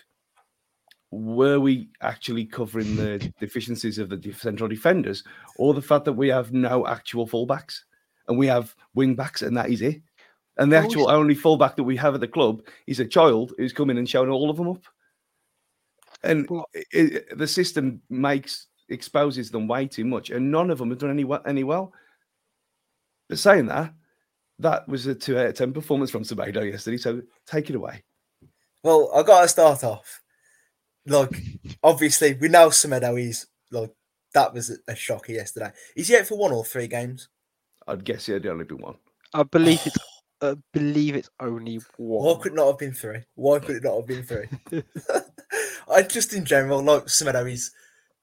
[1.12, 5.24] were we actually covering the deficiencies of the central defenders,
[5.58, 7.80] or the fact that we have no actual fullbacks
[8.28, 10.02] and we have wing backs, and that is it?
[10.58, 13.74] And the actual only fullback that we have at the club is a child who's
[13.74, 14.84] come in and shown all of them up.
[16.24, 20.78] And Well- i i the system makes exposes them way too much, and none of
[20.78, 21.92] them have done any we- any well.
[23.28, 23.94] But saying that,
[24.60, 26.98] that was a two out of ten performance from Semedo yesterday.
[26.98, 28.04] So take it away.
[28.84, 30.22] Well, I got to start off.
[31.06, 31.30] Like,
[31.84, 33.92] obviously, we know Semedo is like
[34.34, 35.72] that was a- a shocker yesterday.
[35.96, 37.30] Is he out for one or three games?
[37.88, 38.96] I'd guess he'd only be one.
[39.34, 39.98] I believe it's
[40.42, 42.36] I believe it's only one.
[42.36, 43.20] Why could it not have been three?
[43.36, 44.48] Why could it not have been three?
[45.90, 47.72] I just in general like Semedo is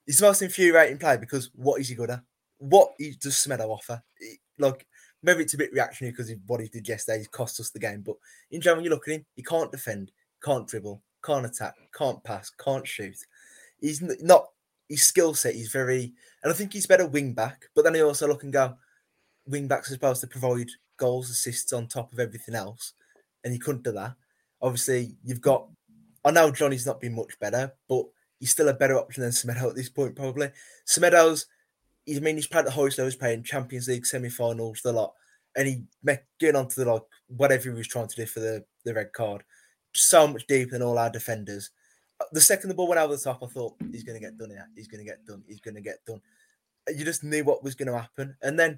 [0.05, 2.21] he's the most infuriating player because what is he good at?
[2.57, 4.01] What he, does Semedo offer?
[4.19, 4.85] He- like
[5.23, 7.19] maybe it's a bit reactionary because of what he did yesterday.
[7.19, 8.15] He cost us the game, but
[8.51, 9.25] in general, you look at him.
[9.35, 10.11] He can't defend,
[10.43, 13.17] can't dribble, can't attack, can't pass, can't shoot.
[13.79, 14.47] He's not
[14.89, 15.55] his skill set.
[15.55, 17.65] He's very, and I think he's better wing back.
[17.75, 18.75] But then I also look and go,
[19.45, 22.93] wing backs are supposed to provide goals, assists on top of everything else,
[23.43, 24.15] and he couldn't do that.
[24.61, 25.67] Obviously, you've got.
[26.25, 28.05] I know Johnny's not been much better, but
[28.39, 30.49] he's still a better option than Semedo at this point, probably.
[30.85, 31.47] Semedo's,
[32.09, 35.13] I mean, he's played at the highest level, he's playing Champions League semi-finals, the lot,
[35.55, 38.63] and he me- getting onto the like whatever he was trying to do for the
[38.85, 39.43] the red card,
[39.95, 41.71] so much deeper than all our defenders.
[42.19, 44.37] Uh, The second the ball went over the top, I thought he's going to get
[44.37, 44.67] done here.
[44.75, 45.43] He's going to get done.
[45.47, 46.21] He's going to get done.
[46.93, 48.77] You just knew what was going to happen, and then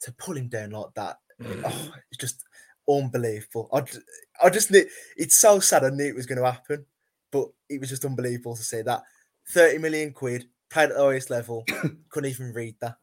[0.00, 1.18] to pull him down like that,
[1.64, 2.44] oh, it's just
[2.88, 3.68] unbelievable.
[3.72, 4.02] I, ju-
[4.42, 4.84] I just knew
[5.16, 5.84] it's so sad.
[5.84, 6.86] I knew it was going to happen,
[7.30, 9.02] but it was just unbelievable to see that.
[9.50, 11.64] 30 million quid, played at the highest level,
[12.08, 12.96] couldn't even read that.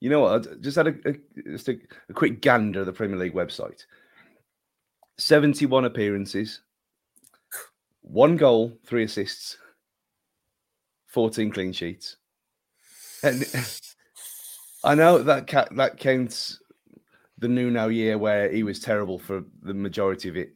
[0.00, 0.48] You know what?
[0.48, 1.14] I just had a, a,
[1.52, 3.86] just a, a quick gander of the Premier League website.
[5.18, 6.60] 71 appearances,
[8.00, 9.56] one goal, three assists,
[11.08, 12.16] 14 clean sheets.
[13.22, 13.44] And
[14.84, 16.58] I know that ca- that counts
[17.38, 20.54] the Nuno year where he was terrible for the majority of it.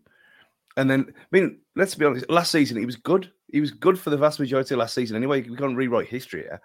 [0.76, 3.30] And then, I mean, let's be honest, last season he was good.
[3.52, 5.16] He was good for the vast majority of last season.
[5.16, 6.60] Anyway, we can't rewrite history here.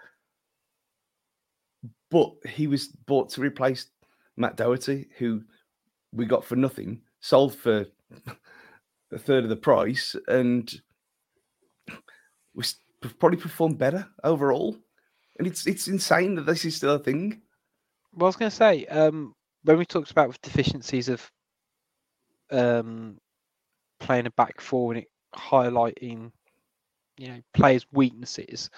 [2.10, 3.88] But he was bought to replace
[4.36, 5.44] Matt Doherty, who
[6.12, 7.86] we got for nothing, sold for
[9.12, 10.82] a third of the price, and
[12.54, 12.64] we
[13.18, 14.76] probably performed better overall.
[15.38, 17.42] And it's it's insane that this is still a thing.
[18.14, 21.32] Well, I was going to say, um, when we talked about deficiencies of
[22.52, 23.18] um,
[24.00, 26.32] playing a back four and it highlighting,
[27.18, 28.70] you know, players' weaknesses,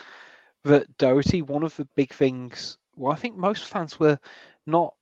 [0.63, 4.19] that Doherty, one of the big things, well, I think most fans were
[4.67, 4.93] not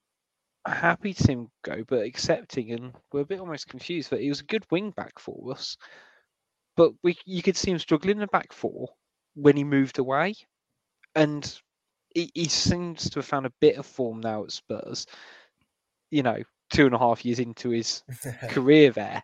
[0.66, 4.30] happy to see him go, but accepting and we're a bit almost confused that he
[4.30, 5.78] was a good wing back for us.
[6.78, 8.90] But we, you could see him struggling in the back four
[9.34, 10.36] when he moved away,
[11.16, 11.60] and
[12.14, 15.06] he, he seems to have found a bit of form now at Spurs.
[16.12, 16.38] You know,
[16.70, 18.04] two and a half years into his
[18.50, 19.24] career there,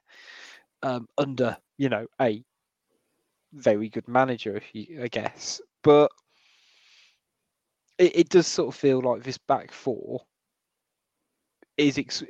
[0.83, 2.43] um, under you know a
[3.53, 5.61] very good manager, if you I guess.
[5.83, 6.11] But
[7.97, 10.21] it, it does sort of feel like this back four
[11.77, 12.23] is ex-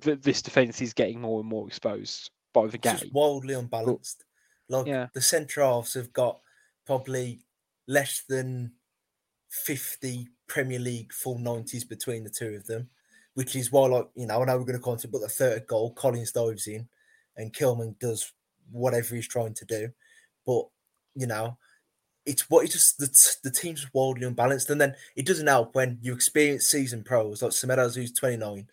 [0.00, 2.96] this defense is getting more and more exposed by the game.
[2.96, 4.24] just wildly unbalanced.
[4.68, 5.08] Like Yeah.
[5.14, 6.40] the centre halves have got
[6.86, 7.44] probably
[7.86, 8.72] less than
[9.50, 12.88] 50 Premier League full 90s between the two of them,
[13.34, 15.28] which is why, like, you know, I know we're going to come to, but the
[15.28, 16.88] third goal, Collins dives in
[17.36, 18.32] and Kilman does
[18.70, 19.88] whatever he's trying to do.
[20.46, 20.64] But,
[21.14, 21.58] you know,
[22.26, 24.70] it's what it's just the, the team's wildly unbalanced.
[24.70, 28.66] And then it doesn't help when you experience season pros like Semedo's, who's 29,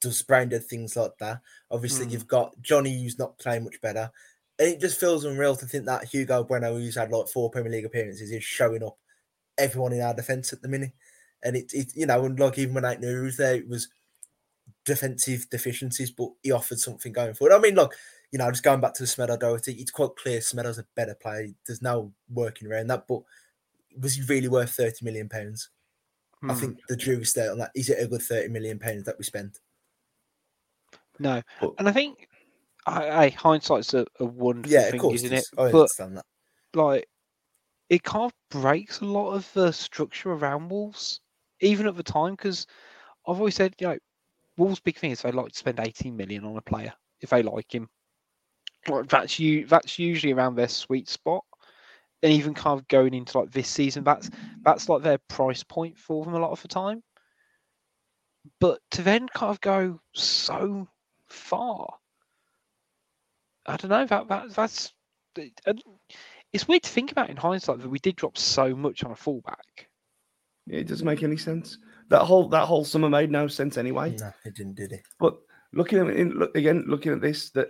[0.00, 1.40] does branded things like that.
[1.70, 2.10] Obviously, Mm.
[2.12, 4.10] you've got Johnny, who's not playing much better.
[4.58, 7.70] And it just feels unreal to think that Hugo Bueno, who's had like four Premier
[7.72, 8.98] League appearances, is showing up
[9.58, 10.92] everyone in our defence at the minute.
[11.42, 13.88] And it, it you know, and like even when Ait Nuru was there, it was
[14.84, 17.54] defensive deficiencies, but he offered something going forward.
[17.54, 17.94] I mean, look,
[18.32, 21.14] you know, just going back to the Semedo Doherty, it's quite clear Semedo's a better
[21.14, 21.48] player.
[21.66, 23.22] There's no working around that, but
[23.98, 25.70] was he really worth 30 million pounds?
[26.48, 26.60] I Hmm.
[26.60, 27.72] think the jury's there on that.
[27.74, 29.58] Is it a good 30 million pounds that we spent?
[31.20, 32.26] No, But- and I think
[32.86, 35.14] I, I hindsight's a, a wonderful Yeah, of thing, course.
[35.16, 35.44] isn't it.
[35.58, 36.24] I But understand that.
[36.74, 37.06] like,
[37.90, 41.20] it kind of breaks a lot of the structure around Wolves,
[41.60, 42.66] even at the time, because
[43.28, 43.98] I've always said, you know,
[44.56, 47.42] Wolves' big thing is they like to spend 18 million on a player if they
[47.42, 47.88] like him.
[48.88, 49.66] Like that's you.
[49.66, 51.44] That's usually around their sweet spot,
[52.22, 54.30] and even kind of going into like this season, that's
[54.62, 57.02] that's like their price point for them a lot of the time.
[58.58, 60.88] But to then kind of go so
[61.32, 61.94] far,
[63.66, 64.06] I don't know.
[64.06, 64.92] That that that's
[66.52, 69.16] it's weird to think about in hindsight that we did drop so much on a
[69.16, 69.88] fullback.
[70.68, 71.78] It doesn't make any sense.
[72.08, 74.16] That whole that whole summer made no sense anyway.
[74.16, 75.02] No, it didn't, did it?
[75.18, 75.38] But
[75.72, 77.68] looking at in, look, again, looking at this, that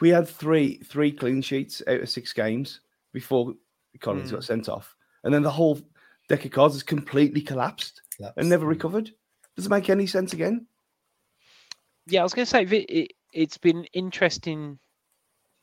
[0.00, 2.80] we had three three clean sheets out of six games
[3.12, 3.54] before
[4.00, 4.36] Collins Hmm.
[4.36, 5.80] got sent off, and then the whole
[6.28, 8.02] deck of cards has completely collapsed
[8.36, 9.10] and never recovered.
[9.56, 10.66] Does it make any sense again?
[12.06, 14.78] Yeah, I was going to say it, it, it's been an interesting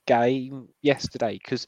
[0.07, 1.67] game yesterday because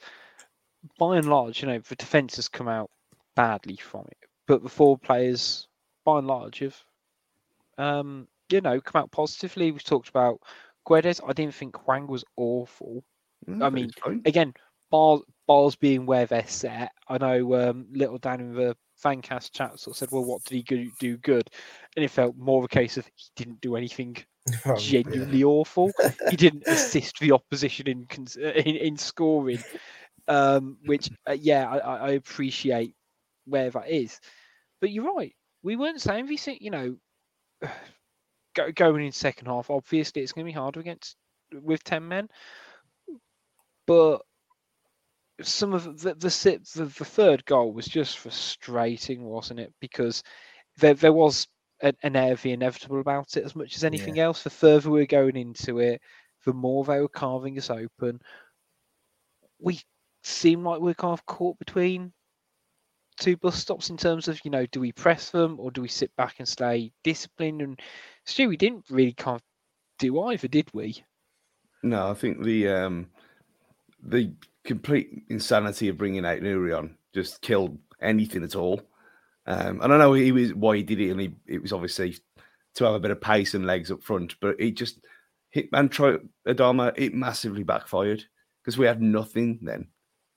[0.98, 2.90] by and large, you know, the defence has come out
[3.36, 5.68] badly from it, but the four players,
[6.06, 6.78] by and large, have,
[7.78, 9.72] um, you know, come out positively.
[9.72, 10.40] We've talked about
[10.88, 11.22] Guedes.
[11.28, 13.04] I didn't think Hwang was awful.
[13.48, 13.92] Mm, I mean.
[14.26, 14.54] Again,
[14.90, 16.92] bars, bars being where they're set.
[17.08, 20.56] I know um, Little Dan in the Fancast chat sort of said, well, what did
[20.68, 21.50] he do good?
[21.96, 24.76] And it felt more of a case of he didn't do anything Yeah.
[24.78, 25.92] genuinely awful.
[26.30, 29.64] He didn't assist the opposition in in, in scoring,
[30.28, 32.96] um, which uh, yeah, I, I appreciate
[33.46, 34.20] where that is.
[34.80, 35.36] But you're right.
[35.64, 36.58] We weren't saying anything.
[36.60, 36.96] You know,
[38.56, 39.70] go, going in second half.
[39.70, 41.16] Obviously, it's going to be harder against
[41.54, 42.28] with ten men,
[43.86, 44.22] but
[45.44, 49.74] some of the the, the the third goal was just frustrating, wasn't it?
[49.80, 50.24] Because
[50.78, 51.48] there there was
[51.82, 54.44] an, an air of the inevitable about it as much as anything else.
[54.44, 56.02] The further we're going into it,
[56.46, 58.20] the more they were carving us open.
[59.60, 59.80] We
[60.24, 62.14] seem like we are kind of caught between
[63.18, 65.88] two bus stops in terms of, you know, do we press them or do we
[65.88, 67.62] sit back and stay disciplined?
[67.62, 67.80] And
[68.26, 69.42] Stu, we didn't really kind of
[70.00, 71.04] do either, did we?
[71.84, 73.08] No, I think the um,
[74.04, 78.82] the complete insanity of bringing out Nouri on just killed anything at all.
[79.48, 82.18] Um, and I know he was why he did it, and he, it was obviously
[82.76, 85.00] to have a bit of pace and legs up front, but it just
[85.50, 86.94] hit and Troy Adama.
[86.96, 88.24] It massively backfired
[88.64, 89.88] because we had nothing then.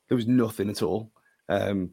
[0.09, 1.11] There was nothing at all.
[1.49, 1.91] Um,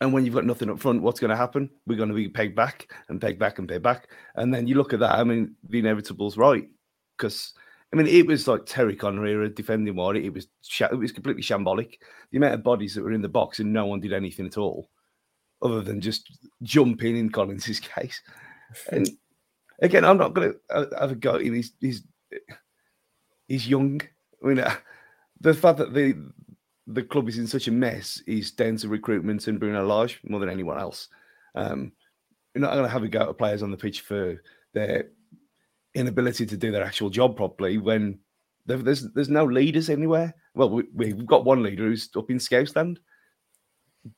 [0.00, 1.70] and when you've got nothing up front, what's going to happen?
[1.86, 4.08] We're going to be pegged back and pegged back and pegged back.
[4.34, 5.14] And then you look at that.
[5.14, 6.68] I mean, the inevitable's right
[7.16, 7.54] because
[7.92, 10.16] I mean, it was like Terry Connor era defending wide.
[10.16, 10.48] It was
[10.80, 11.94] it was completely shambolic.
[12.32, 14.58] The amount of bodies that were in the box and no one did anything at
[14.58, 14.90] all,
[15.64, 16.30] other than just
[16.62, 18.20] jumping in Collins's case.
[18.92, 19.08] And
[19.82, 21.38] again, I'm not going to have a go.
[21.38, 22.04] He's he's
[23.48, 24.00] he's young.
[24.42, 24.74] I mean, uh,
[25.40, 26.14] the fact that the
[26.86, 30.38] the club is in such a mess is down to recruitment and Bruno Lage more
[30.38, 31.08] than anyone else.
[31.54, 31.92] Um,
[32.54, 34.40] you're not going to have a go at players on the pitch for
[34.74, 35.08] their
[35.94, 38.18] inability to do their actual job properly when
[38.66, 40.34] there's there's no leaders anywhere.
[40.54, 42.98] Well, we, we've got one leader who's up in Scousland,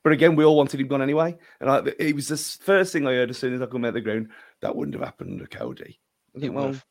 [0.03, 1.37] but again, we all wanted him gone anyway.
[1.61, 3.93] And I, it was the first thing I heard as soon as I come out
[3.93, 4.29] the ground.
[4.61, 5.99] That wouldn't have happened under Coady.
[6.39, 6.85] It well, would've.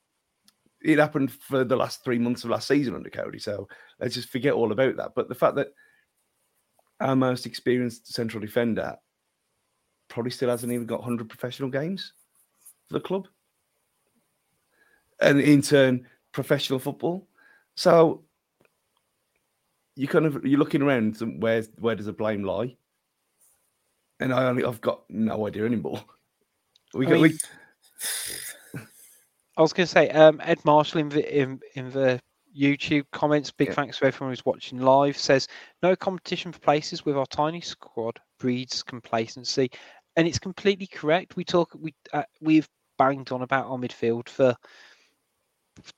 [0.82, 3.38] it happened for the last three months of last season under Coady.
[3.38, 3.68] So
[4.00, 5.12] let's just forget all about that.
[5.14, 5.68] But the fact that
[7.00, 8.96] our most experienced central defender
[10.09, 12.12] probably still hasn't even got 100 professional games
[12.88, 13.28] for the club.
[15.20, 17.26] And in turn, professional football.
[17.74, 18.24] So
[19.96, 22.76] you kind of you're looking around where where does the blame lie?
[24.20, 26.02] And I only I've got no idea anymore.
[26.94, 27.38] We I got mean, we,
[29.57, 32.20] I was going to say, um, Ed Marshall in the in, in the
[32.59, 33.74] YouTube comments, big Yeah.
[33.74, 35.16] thanks to everyone who's watching live.
[35.18, 35.48] Says
[35.83, 39.70] no competition for places with our tiny squad breeds complacency,
[40.16, 41.37] and it's completely correct.
[41.37, 44.57] We talk we uh, we've banged on about our midfield for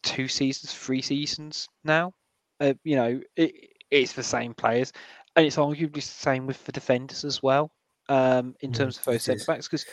[0.02, 2.12] two seasons, three seasons now.
[2.60, 3.54] Uh, you know, it,
[3.90, 4.92] it's the same players,
[5.36, 7.70] and it's arguably the same with the defenders as well.
[8.08, 9.84] Um, in Mm, terms of those centre backs, because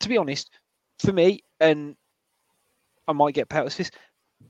[0.00, 0.50] to be honest,
[0.98, 1.96] for me, and
[3.08, 3.90] I might get put this.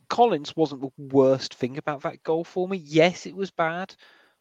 [0.09, 2.79] Collins wasn't the worst thing about that goal for me.
[2.79, 3.95] Yes, it was bad,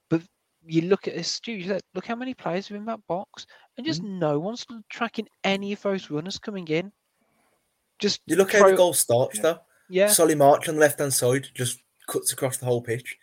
[0.10, 0.22] but
[0.66, 1.78] you look at his studio.
[1.94, 3.46] Look how many players are in that box,
[3.78, 6.92] and just no one's tracking any of those runners coming in.
[8.00, 9.60] Just You look at how the goal starts though.
[9.90, 13.18] yeah, Solly March on the left hand side just cuts across the whole pitch.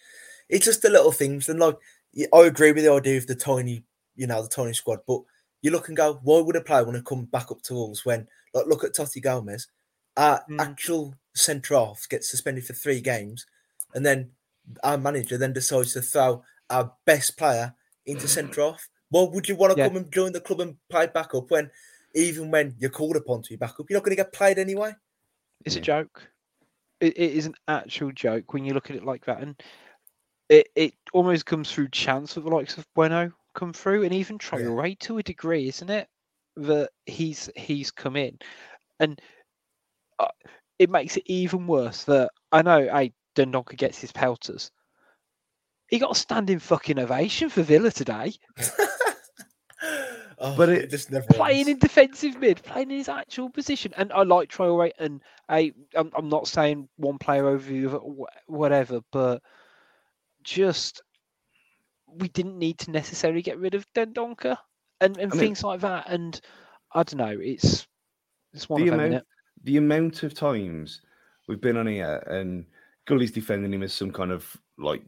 [0.48, 1.76] It's just the little things, and like
[2.32, 3.84] I agree with the idea of the tiny,
[4.16, 5.00] you know, the Tony squad.
[5.06, 5.20] But
[5.62, 8.04] you look and go, why would a player want to come back up to Wolves
[8.04, 9.68] when, like, look at Toti Gomes,
[10.16, 10.60] our Mm.
[10.60, 13.46] actual centre half gets suspended for three games,
[13.94, 14.30] and then
[14.84, 17.74] our manager then decides to throw our best player
[18.06, 18.88] into centre half.
[19.10, 19.88] Why would you want to Yeah.
[19.88, 21.70] come and join the club and play back up when,
[22.14, 24.58] even when you're called upon to be back up, you're not going to get played
[24.58, 24.94] anyway?
[25.64, 25.80] it's Yeah.
[25.80, 26.30] a joke.
[27.00, 29.60] It, it is an actual joke when you look at it like that, and
[30.48, 34.38] it, it almost comes through chance that the likes of Bueno come through, and even
[34.38, 36.08] Traore to a degree, isn't it?
[36.56, 38.38] That he's he's come in,
[38.98, 39.20] and
[40.18, 40.28] uh,
[40.78, 42.88] it makes it even worse that I know.
[42.92, 44.70] Hey, Dendoncker gets his pelters.
[45.88, 48.32] He got a standing fucking ovation for Villa today.
[50.42, 51.68] Oh, But it- just never playing ends.
[51.68, 53.92] in defensive mid, playing in his actual position.
[53.98, 57.98] And I like Traore, and I, I'm, I'm not saying one player over the other,
[57.98, 59.42] wh- whatever, but
[60.42, 61.02] just
[62.16, 64.56] we didn't need to necessarily get rid of Dendoncker
[65.00, 66.08] and, and I mean- things like that.
[66.08, 66.40] And
[66.94, 67.86] I don't know, it's
[68.52, 69.26] it's one the of them, amount, innit?
[69.64, 71.00] the amount of times
[71.46, 72.64] we've been on here and
[73.06, 75.02] Gully's defending him as some kind of like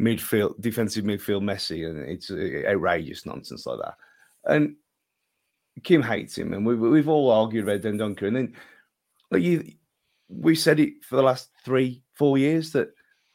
[0.00, 3.94] midfield defensive midfield Messi, and it's uh, outrageous nonsense like that.
[4.44, 4.76] And
[5.82, 8.26] Kim hates him, and we, we've all argued about Dendoncker.
[8.26, 8.54] And then
[9.30, 9.72] like you,
[10.28, 12.88] we said it for the last three, four years that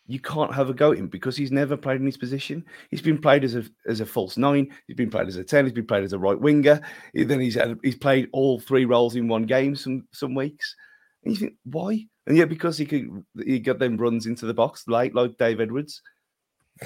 [0.09, 2.65] you can't have a go at him because he's never played in his position.
[2.89, 4.69] He's been played as a as a false nine.
[4.87, 5.65] He's been played as a ten.
[5.65, 6.81] He's been played as a right winger.
[7.13, 10.75] Then he's had, he's played all three roles in one game some some weeks.
[11.23, 12.07] And you think why?
[12.25, 15.61] And yet because he could he got them runs into the box late like Dave
[15.61, 16.01] Edwards,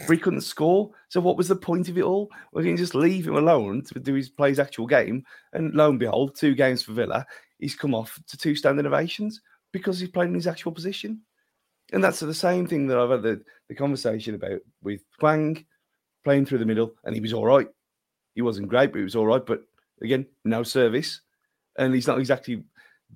[0.09, 0.91] he couldn't score.
[1.07, 2.29] So what was the point of it all?
[2.51, 5.23] We can just leave him alone to do his play his actual game.
[5.53, 7.25] And lo and behold, two games for Villa,
[7.59, 9.39] he's come off to two standing ovations
[9.71, 11.21] because he's playing in his actual position.
[11.91, 15.65] And that's the same thing that I've had the, the conversation about with Hwang
[16.23, 17.67] playing through the middle, and he was all right.
[18.35, 19.45] He wasn't great, but he was all right.
[19.45, 19.63] But
[20.01, 21.21] again, no service.
[21.77, 22.63] And he's not exactly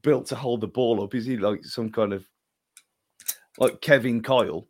[0.02, 1.16] built to hold the ball up.
[1.16, 2.26] Is he like some kind of
[3.58, 4.68] like Kevin Kyle?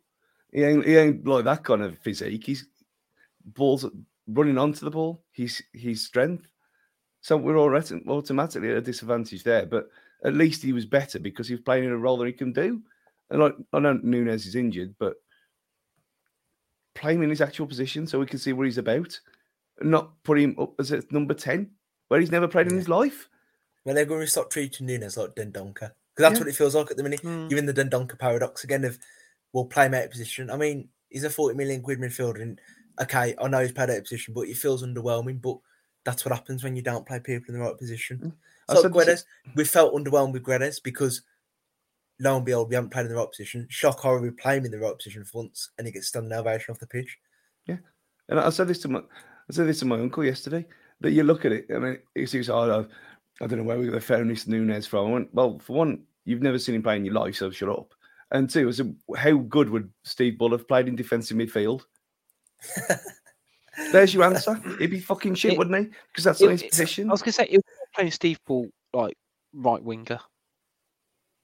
[0.52, 2.44] He ain't, he ain't like that kind of physique.
[2.44, 2.66] He's
[3.44, 3.84] balls
[4.26, 5.22] running onto the ball.
[5.32, 6.46] He's his strength.
[7.20, 9.66] So we're all automatically at a disadvantage there.
[9.66, 9.88] But
[10.24, 12.52] at least he was better because he was playing in a role that he can
[12.52, 12.82] do.
[13.30, 15.14] And like I know Nunes is injured, but
[16.94, 19.18] play him in his actual position so we can see what he's about.
[19.80, 21.70] Not put him up as a number 10,
[22.08, 23.28] where he's never played in his life.
[23.84, 25.74] When they're going to stop treating Nunes like Dendoncker.
[25.74, 26.40] Because that's Yeah.
[26.40, 27.22] what it feels like at the minute.
[27.22, 27.48] Mm.
[27.48, 28.98] You're in the Dendoncker paradox again of,
[29.52, 30.50] well, play him out of position.
[30.50, 32.42] I mean, he's a 40 million quid midfielder.
[32.42, 32.60] And
[33.00, 35.40] okay, I know he's played out of position, but he feels underwhelming.
[35.40, 35.58] But
[36.04, 38.18] that's what happens when you don't play people in the right position.
[38.18, 38.74] Mm.
[38.74, 39.24] So said Guedes,
[39.54, 41.22] we felt underwhelmed with Guedes because
[42.20, 43.66] lo and behold, we haven't played in the right position.
[43.70, 46.32] Shock horror, we play him in the right position for once and he gets standing
[46.32, 47.16] ovation off the pitch.
[47.66, 47.76] Yeah,
[48.28, 50.66] and I said this to my, I said this to my uncle yesterday.
[51.00, 51.66] That you look at it.
[51.72, 52.86] I mean, he says, "Oh,
[53.40, 56.02] I, I don't know where we found this Nunes from." I went, "Well, for one,
[56.24, 57.94] you've never seen him play in your life, so shut up."
[58.32, 61.82] And two, I said, "How good would Steve Bull have played in defensive midfield?"
[63.92, 64.60] There's your answer.
[64.80, 65.92] He'd be fucking shit, It- wouldn't he?
[66.08, 67.08] Because that's it- not his it- position.
[67.08, 67.64] I was going to say, it was
[67.94, 69.16] playing Steve Bull like
[69.52, 70.18] right winger.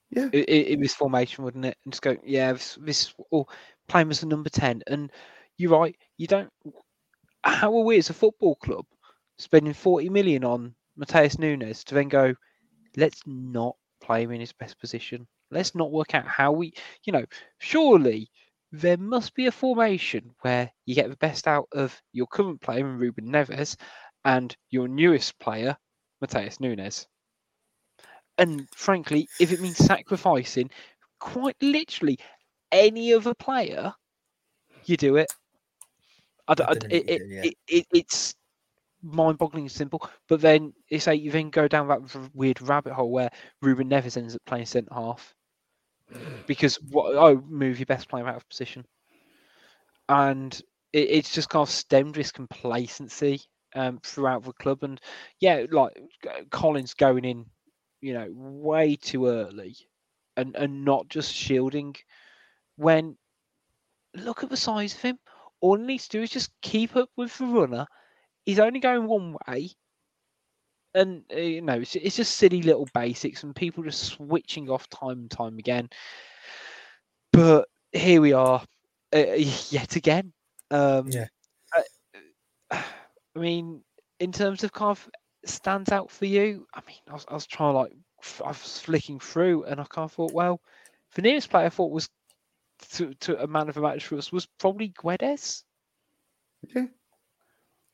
[0.09, 0.29] Yeah.
[0.31, 1.77] It, it, it was formation, wouldn't it?
[1.83, 3.45] And just go, yeah, this, this or
[3.87, 4.83] play him as a number 10.
[4.87, 5.11] And
[5.57, 6.49] you're right, you don't.
[7.43, 8.85] How are we as a football club
[9.37, 12.33] spending 40 million on Mateus Nunes to then go,
[12.97, 15.27] let's not play him in his best position?
[15.51, 16.73] Let's not work out how we,
[17.05, 17.25] you know,
[17.59, 18.29] surely
[18.71, 22.85] there must be a formation where you get the best out of your current player
[22.85, 23.77] Ruben Neves
[24.25, 25.77] and your newest player,
[26.21, 27.07] Mateus Nunes.
[28.37, 30.69] And frankly, if it means sacrificing
[31.19, 32.17] quite literally
[32.71, 33.93] any other player,
[34.85, 35.31] you do it.
[36.47, 37.41] I, I the d- minute it, it, yeah.
[37.43, 38.35] it, it, it's
[39.01, 40.07] mind-boggling simple.
[40.27, 42.01] But then it's like you then go down that
[42.33, 43.29] weird rabbit hole where
[43.61, 45.33] Ruben Neves ends up playing centre half
[46.45, 48.85] because what oh move your best player out of position,
[50.09, 50.53] and
[50.93, 53.41] it, it's just kind of stemmed this complacency
[53.75, 54.83] um, throughout the club.
[54.83, 54.99] And
[55.39, 55.93] yeah, like
[56.51, 57.45] Collins going in,
[58.05, 59.75] you know, way too early,
[60.37, 61.95] and and not just shielding.
[62.75, 63.17] When
[64.13, 65.19] look at the size of him,
[65.61, 67.87] all he needs to do is just keep up with the runner.
[68.45, 69.71] He's only going one way.
[70.93, 74.87] And uh, you know, it's, it's just silly little basics, and people just switching off
[74.89, 75.89] time and time again.
[77.33, 78.63] But here we are,
[79.13, 79.33] uh,
[79.69, 80.31] yet again.
[80.71, 81.27] Um, Yeah.
[81.73, 82.83] I,
[83.35, 83.83] I mean,
[84.19, 85.09] in terms of kind of
[85.49, 86.67] stands out for you.
[86.73, 87.93] I mean, I was, I was trying to like,
[88.43, 90.61] I was flicking through, and I kind of thought, well,
[91.13, 92.09] the nearest player I thought was
[92.93, 95.63] to, to a man of the match for us was probably Guedes.
[96.75, 96.89] And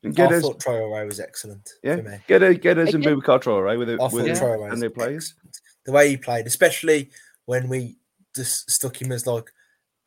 [0.06, 2.18] I get us, thought Traore was excellent yeah, for me.
[2.28, 4.34] get us, get us and Again- Boubacar Traore with I it, thought with Yeah.
[4.34, 5.36] it Traore was and their players.
[5.86, 7.12] The way he played, especially
[7.46, 7.98] when we
[8.36, 9.52] just stuck him as like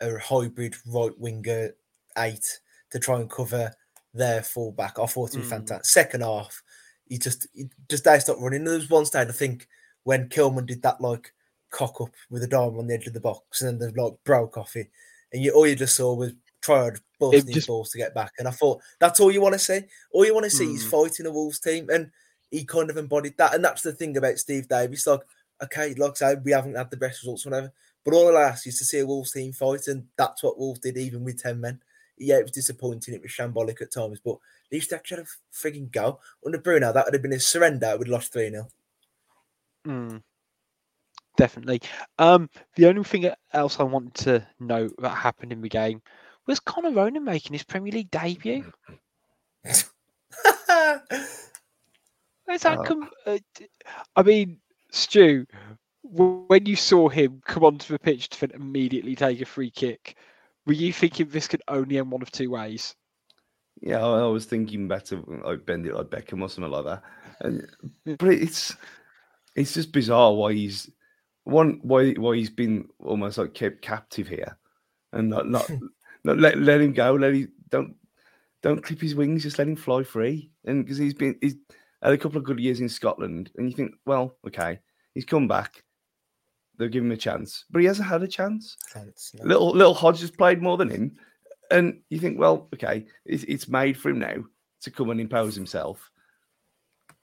[0.01, 1.71] a hybrid right winger
[2.19, 3.73] eight to try and cover
[4.13, 4.99] their fullback.
[4.99, 5.51] I thought he was Mm.
[5.51, 5.85] fantastic.
[5.87, 6.63] Second half,
[7.09, 8.65] he just he just they stopped running.
[8.65, 9.69] There was one stage I think
[10.05, 11.33] when Kilman did that like
[11.71, 14.15] cock up with a dime on the edge of the box and then the like
[14.25, 14.91] broke off it.
[15.33, 16.33] And you all you just saw was
[16.63, 18.33] Triad busting just- balls to get back.
[18.39, 19.81] And I thought that's all you want to see.
[20.13, 20.91] All you want to see is Mm.
[20.91, 21.91] fighting a Wolves team.
[21.91, 22.11] And
[22.51, 23.55] he kind of embodied that.
[23.55, 25.07] And that's the thing about Steve Davis.
[25.07, 25.21] Like,
[25.63, 27.71] okay, like I said, we haven't had the best results, whatever.
[28.05, 30.81] But all I ask is to see a Wolves team fight, and that's what Wolves
[30.81, 31.81] did, even with 10 men.
[32.17, 33.13] yeah, it was disappointing.
[33.15, 34.39] It was shambolic at times, but
[34.75, 36.19] at least they actually had a frigging go.
[36.45, 37.97] Under Bruno, that would have been a surrender.
[37.97, 38.67] We'd lost 3 0.
[39.87, 40.21] Mm,
[41.37, 41.81] definitely.
[42.19, 46.03] Um, the only thing else I wanted to note that happened in the game
[46.49, 48.65] was Connor Ronan making his Premier League debut.
[49.65, 49.85] Where's
[52.63, 52.83] that Oh.
[52.83, 53.11] come?
[53.25, 53.39] Uh,
[54.17, 54.59] I mean,
[54.91, 55.47] Stu,
[56.03, 60.17] when you saw him come onto the pitch to immediately take a free kick,
[60.67, 62.97] were you thinking this could only end one of two ways?
[63.81, 67.03] Yeah, I I was thinking better like bend it like Beckham or something like that.
[67.41, 67.67] And,
[68.19, 68.77] but it's
[69.57, 70.91] it's just bizarre why he's
[71.45, 74.57] one why why he's been almost like kept captive here,
[75.13, 75.71] and not not,
[76.25, 77.15] not let let him go.
[77.15, 77.95] Let him don't
[78.63, 79.43] don't clip his wings.
[79.43, 80.51] Just let him fly free.
[80.65, 81.57] And because he's been he's
[82.03, 84.79] had a couple of good years in Scotland, and you think, well, okay,
[85.15, 85.83] he's come back.
[86.77, 88.77] They'll give him a chance, but he hasn't had a chance.
[89.35, 89.45] No.
[89.45, 91.17] Little little Hodge has played more than him,
[91.75, 94.37] and you think, well, okay, it's, it's made for him now
[94.83, 96.09] to come and impose himself.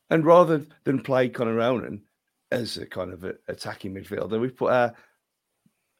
[0.10, 2.04] And rather than play Connor Ronan
[2.52, 4.93] as a kind of a, attacking midfielder, we've put our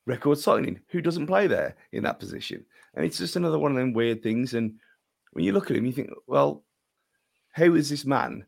[0.06, 3.78] record signing who doesn't play there in that position, and it's just another one of
[3.78, 4.54] them weird things.
[4.54, 4.76] And
[5.32, 6.66] when you look at him, you think, well,
[7.54, 8.46] how is this man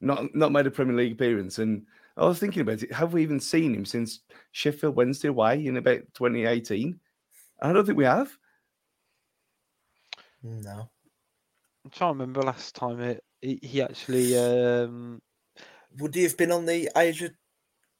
[0.00, 1.58] not not made a Premier League appearance?
[1.58, 1.84] And
[2.16, 2.92] I was thinking about it.
[2.92, 4.20] Have we even seen him since
[4.52, 6.98] Sheffield Wednesday away in about 2018?
[7.60, 8.34] I don't think we have.
[10.44, 10.90] No.
[11.84, 14.36] I'm trying to remember last time it, he, he actually.
[14.36, 15.20] Um,
[15.98, 17.30] Would he have been on the Asia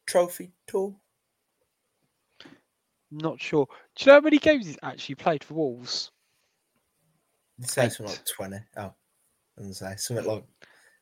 [0.06, 0.94] Trophy tour?
[3.10, 3.66] not sure.
[3.94, 6.10] Do you know how many games he's actually played for Wolves?
[7.62, 8.56] I'd say something like 20.
[8.76, 8.92] Oh,
[9.56, 10.44] gonna say something like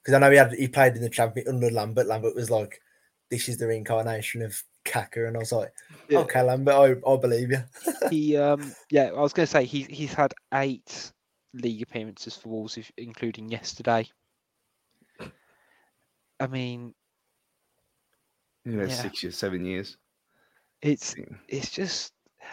[0.03, 2.07] because I know he had he played in the champion under Lambert.
[2.07, 2.80] Lambert was like,
[3.30, 5.72] "This is the reincarnation of Kaka," and I was like,
[6.11, 6.18] Yeah.
[6.20, 7.64] "Okay, Lambert, I, I believe you."
[8.11, 11.12] he um yeah i was going to say he's he's had eight
[11.55, 14.09] league appearances for wolves if, including yesterday
[16.40, 16.94] i mean
[18.64, 18.88] You know, Yeah.
[18.88, 19.96] six years, seven years.
[20.82, 21.14] it's
[21.48, 22.12] it's just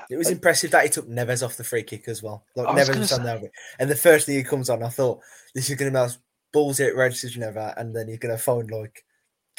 [0.09, 2.45] It was impressive that he took Neves off the free kick as well.
[2.55, 3.41] Like I Neves was on there,
[3.79, 5.21] and the first thing he comes on, I thought
[5.53, 6.19] this is going to be the most
[6.53, 9.03] ballsy outrageous never, and then he's going to find like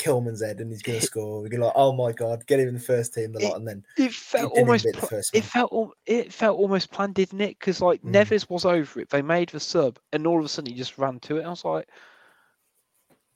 [0.00, 1.42] Kilman's head and he's going to score.
[1.42, 3.68] We're like, oh my god, get him in the first team, the It- lot, and
[3.68, 7.58] then it felt almost the pl- first it felt it felt almost planned didn't it
[7.58, 8.12] because like Mm.
[8.12, 10.96] neves was over it they made the sub and all of a sudden he just
[10.96, 11.88] ran to it i was like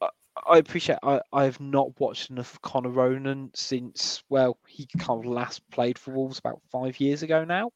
[0.01, 0.09] I,
[0.47, 5.31] I appreciate I, I've not watched enough of Connor Ronan since well he kind of
[5.31, 7.71] last played for Wolves about five years ago now.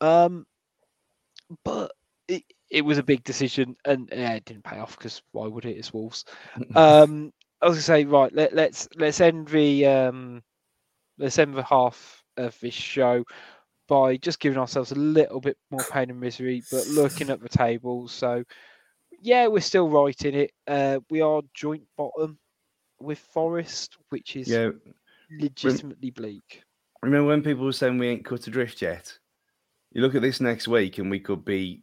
[0.00, 0.46] Um
[1.64, 1.92] but
[2.28, 5.64] it, it was a big decision and yeah, it didn't pay off because why would
[5.66, 5.76] it?
[5.76, 6.24] It's Wolves.
[6.74, 7.32] Um
[7.62, 10.42] I was gonna say right, let, let's let's end the um
[11.18, 13.24] let's end the half of this show
[13.88, 17.48] by just giving ourselves a little bit more pain and misery, but looking at the
[17.48, 18.08] table.
[18.08, 18.42] So
[19.20, 20.52] yeah, we're still right in it.
[20.66, 22.38] Uh, we are joint bottom
[22.98, 24.70] with Forest, which is Yeah.
[25.30, 26.64] legitimately bleak.
[27.02, 29.16] Remember when people were saying we ain't cut adrift yet?
[29.92, 31.82] You look at this next week and we could be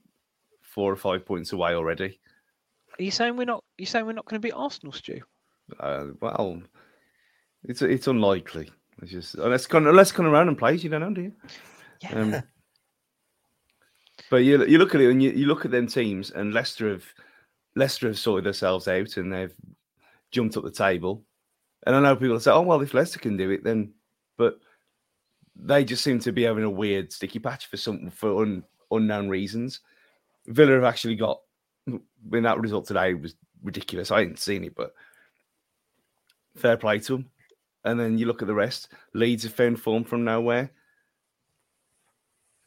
[0.61, 2.19] four or five points away already.
[2.97, 3.63] Are you saying we're not?
[3.77, 5.21] You saying we're not going to beat Arsenal, Stu?
[5.79, 6.61] Uh, well,
[7.63, 8.69] it's it's unlikely.
[9.01, 11.33] It's just unless unless Connor Ronan plays, you don't know, do you?
[12.01, 12.11] Yeah.
[12.13, 12.43] Um,
[14.29, 16.89] but you you look at it and you, you look at them teams, and Leicester
[16.89, 17.05] have
[17.75, 19.53] Leicester have sorted themselves out and they've
[20.31, 21.23] jumped up the table.
[21.85, 23.93] And I know people say, "Oh well, if Leicester can do it, then,"
[24.37, 24.59] but
[25.55, 29.29] they just seem to be having a weird sticky patch for some for un, unknown
[29.29, 29.81] reasons.
[30.47, 31.39] Villa have actually got.
[32.27, 34.93] When that result today was ridiculous, I hadn't seen it, but
[36.59, 37.29] fair play to them.
[37.85, 38.89] And then you look at the rest.
[39.13, 40.71] Leeds have found form from nowhere.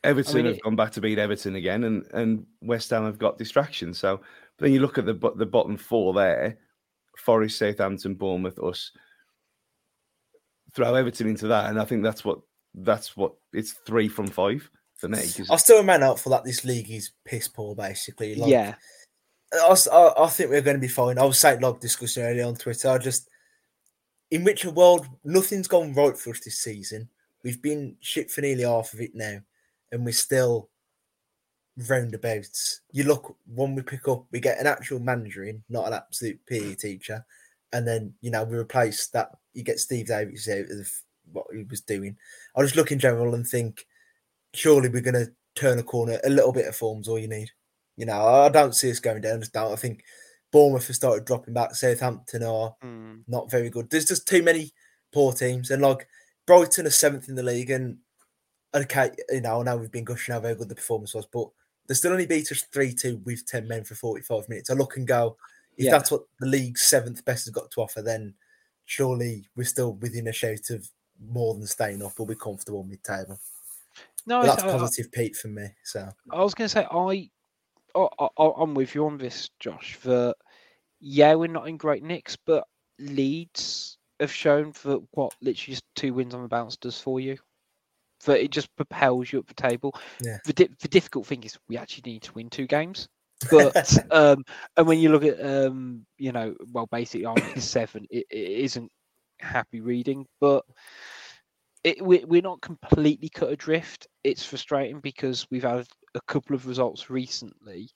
[0.05, 3.39] Everton have it- gone back to beat Everton again, and and West Ham have got
[3.39, 3.99] distractions.
[3.99, 6.59] So but then you look at the the bottom four there:
[7.19, 8.91] Forest, Southampton, Bournemouth, us.
[10.75, 12.41] Throw Everton into that, and I think that's what
[12.75, 15.19] that's what it's three from five for me.
[15.51, 18.35] I still remain hopeful that this league is piss poor, basically.
[18.35, 18.75] Like, yeah,
[19.53, 21.19] I think we're going to be fine.
[21.19, 22.89] I was saying like discussing earlier on Twitter.
[22.89, 23.29] I just
[24.33, 27.07] in which a world nothing's gone right for us this season.
[27.45, 29.39] We've been shit for nearly half of it now,
[29.93, 30.71] and we're still
[31.89, 32.81] roundabouts.
[32.93, 36.41] You look when we pick up, we get an actual manager in, not an absolute
[36.47, 37.25] PE teacher,
[37.75, 39.33] and then you know we replace that.
[39.53, 40.91] You get Steve Davis out of
[41.31, 42.17] what he was doing.
[42.57, 43.87] I just look in general and think,
[44.55, 46.19] surely we're going to turn a corner.
[46.25, 47.51] A little bit of form's all you need.
[47.99, 49.37] You know, I don't see us going down.
[49.37, 49.73] I Just don't.
[49.73, 50.05] I think
[50.53, 51.75] Bournemouth have started dropping back.
[51.75, 53.25] Southampton are Mm.
[53.27, 53.91] not very good.
[53.91, 54.73] There's just too many
[55.13, 56.07] poor teams, and like
[56.47, 57.99] Brighton are seventh in the league, and
[58.75, 61.49] okay, you know, I know we've been gushing how very good the performance was, but
[61.87, 64.71] they still only beat us 3 2 with 10 men for 45 minutes.
[64.71, 65.37] I look and go,
[65.77, 65.91] if Yeah.
[65.93, 68.35] that's what the league's seventh best has got to offer, then
[68.85, 70.89] surely we're still within a shout of
[71.21, 72.19] more than staying up.
[72.19, 73.41] We'll be comfortable mid table.
[74.27, 75.75] No, But that's I- I- positive, Pete, for me.
[75.85, 77.31] So I was going to say I,
[77.95, 79.99] I, I, I'm with you on this, Josh.
[80.05, 80.35] That
[81.03, 82.65] yeah, we're not in great nicks, but
[83.01, 87.37] Leeds have shown that what literally just two wins on the bounce does for you.
[88.25, 89.99] That it just propels you up the table.
[90.23, 90.39] Yeah.
[90.47, 93.09] The di- the difficult thing is we actually need to win two games.
[93.51, 94.45] But um,
[94.77, 98.93] and when you look at um, you know, well, basically next seven, it, it isn't
[99.41, 100.65] happy reading, but
[101.83, 104.07] it we, we're not completely cut adrift.
[104.23, 107.91] It's frustrating because we've had a couple of results recently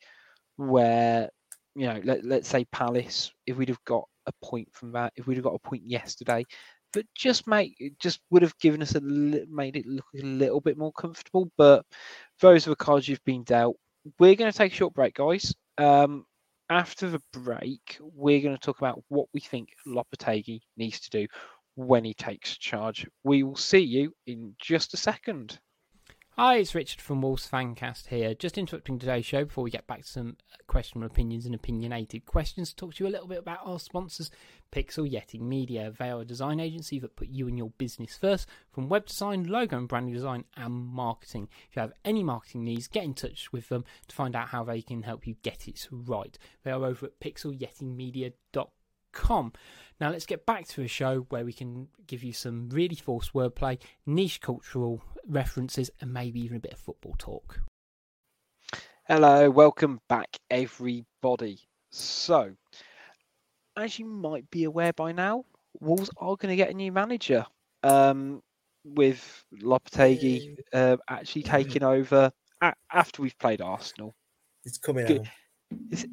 [0.57, 1.31] where
[1.77, 5.27] you know let, let's say palace if we'd have got a point from that if
[5.27, 6.45] we'd have got a point yesterday
[6.97, 10.79] but just make just would have given us a made it look a little bit
[10.79, 11.51] more comfortable.
[11.59, 11.85] But
[12.41, 13.77] those are the cards you've been dealt.
[14.19, 15.55] We're going to take a short break guys.
[15.79, 16.25] Um
[16.69, 21.27] after the break we're going to talk about what we think Lopetegui needs to do
[21.75, 23.07] when he takes charge.
[23.23, 25.61] We will see you in just a second
[26.39, 28.35] Hi, it's Richard from Wolves Fancast here.
[28.35, 32.27] Just interrupting today's show before we get back to some uh, questionable opinions and opinionated
[32.27, 32.69] questions.
[32.69, 34.31] to Talk to you a little bit about our sponsors,
[34.71, 35.95] Pixel Yeti Media.
[35.99, 39.45] They are a design agency that put you and your business first, from web design,
[39.45, 41.49] logo and branding design, and marketing.
[41.71, 44.63] If you have any marketing needs, get in touch with them to find out how
[44.63, 46.37] they can help you get it right.
[46.65, 49.53] They are over at pixelyetimedia.com.
[49.99, 53.33] Now let's get back to a show where we can give you some really forced
[53.33, 57.61] wordplay, niche cultural references, and maybe even a bit of football talk.
[59.05, 61.61] Hello, welcome back, everybody.
[61.91, 62.53] So,
[63.77, 65.45] as you might be aware by now,
[65.81, 67.47] Wolves are going to get a new manager.
[67.83, 68.43] Um,
[68.85, 72.31] with Lopetegui uh, actually taking over
[72.63, 74.15] a- after we've played Arsenal.
[74.65, 75.21] it's coming Good.
[75.23, 75.27] out.
[75.91, 76.07] It's,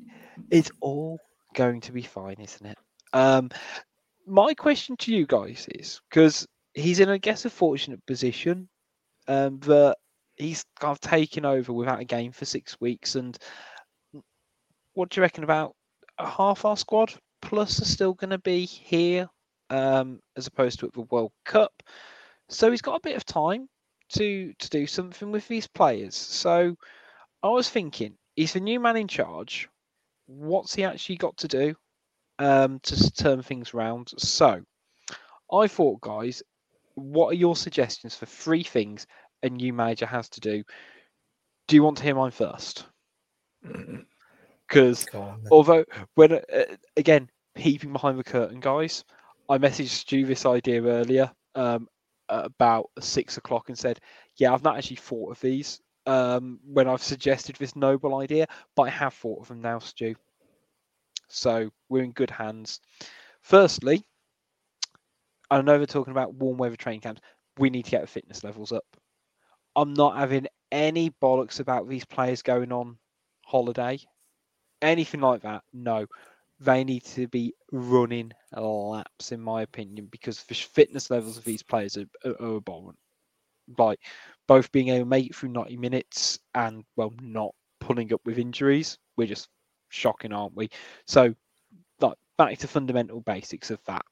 [0.50, 1.20] it's all
[1.54, 2.78] going to be fine, isn't it?
[3.14, 3.50] Um,
[4.26, 8.68] my question to you guys is because he's in, I guess, a fortunate position
[9.28, 9.98] um, that
[10.36, 13.16] he's kind of taken over without a game for six weeks.
[13.16, 13.38] And
[14.94, 15.76] what do you reckon about
[16.18, 19.28] a half our squad plus are still going to be here
[19.70, 21.72] um, as opposed to at the World Cup?
[22.50, 23.68] So he's got a bit of time
[24.10, 26.16] to to do something with these players.
[26.16, 26.76] So
[27.42, 29.70] I was thinking, he's the new man in charge.
[30.28, 31.76] What's he actually got to do
[32.40, 34.12] um, to turn things around?
[34.18, 34.62] So
[35.52, 36.42] I thought, guys,
[36.96, 39.08] what are your suggestions for three things
[39.42, 40.64] a new manager has to do?
[41.68, 42.86] Do you want to hear mine first?
[44.68, 45.50] Because Go on, then.
[45.52, 45.86] although
[46.16, 46.64] when uh,
[46.98, 49.04] again peeping behind the curtain guys
[49.50, 51.88] i messaged stu this idea earlier um
[52.30, 54.00] at about six o'clock and said
[54.38, 58.84] yeah i've not actually thought of these um when i've suggested this noble idea but
[58.84, 60.16] i have thought of them now stu
[61.28, 62.80] so we're in good hands
[63.42, 64.04] firstly
[65.54, 67.22] i know they're talking about warm weather training camps
[67.58, 68.86] we need to get the fitness levels up
[69.76, 72.98] i'm not having any bollocks about these players going on
[73.46, 73.98] holiday
[74.84, 76.06] anything like that, no.
[76.60, 81.64] They need to be running laps, in my opinion, because the fitness levels of these
[81.64, 82.98] players are, are, are abhorrent.
[83.78, 84.00] Like
[84.48, 88.40] both being able to make it through 90 minutes and, well, not pulling up with
[88.40, 88.98] injuries.
[89.18, 89.50] We're just
[89.90, 90.70] shocking, aren't we?
[91.08, 91.34] So,
[92.38, 94.04] back to fundamental basics of that.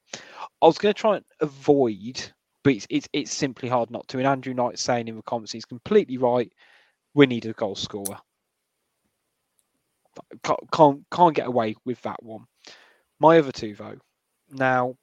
[0.60, 2.22] I was going to try and avoid,
[2.64, 4.18] but it's, it's, it's simply hard not to.
[4.18, 6.52] And Andrew Knight saying in the comments, he's completely right.
[7.14, 8.18] We need a goal scorer
[10.42, 12.44] can't, can't can't get away with that one.
[13.20, 13.96] My other two though.
[14.50, 14.96] Now,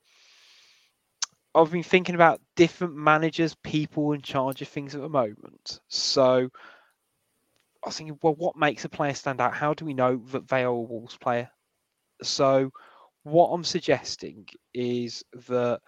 [1.56, 5.80] I've been thinking about different managers, people in charge of things at the moment.
[5.88, 6.50] So
[7.84, 9.54] I was thinking, well, what makes a player stand out?
[9.54, 11.50] How do we know that they are a Wolves player?
[12.22, 12.72] So
[13.30, 15.82] what I'm suggesting is that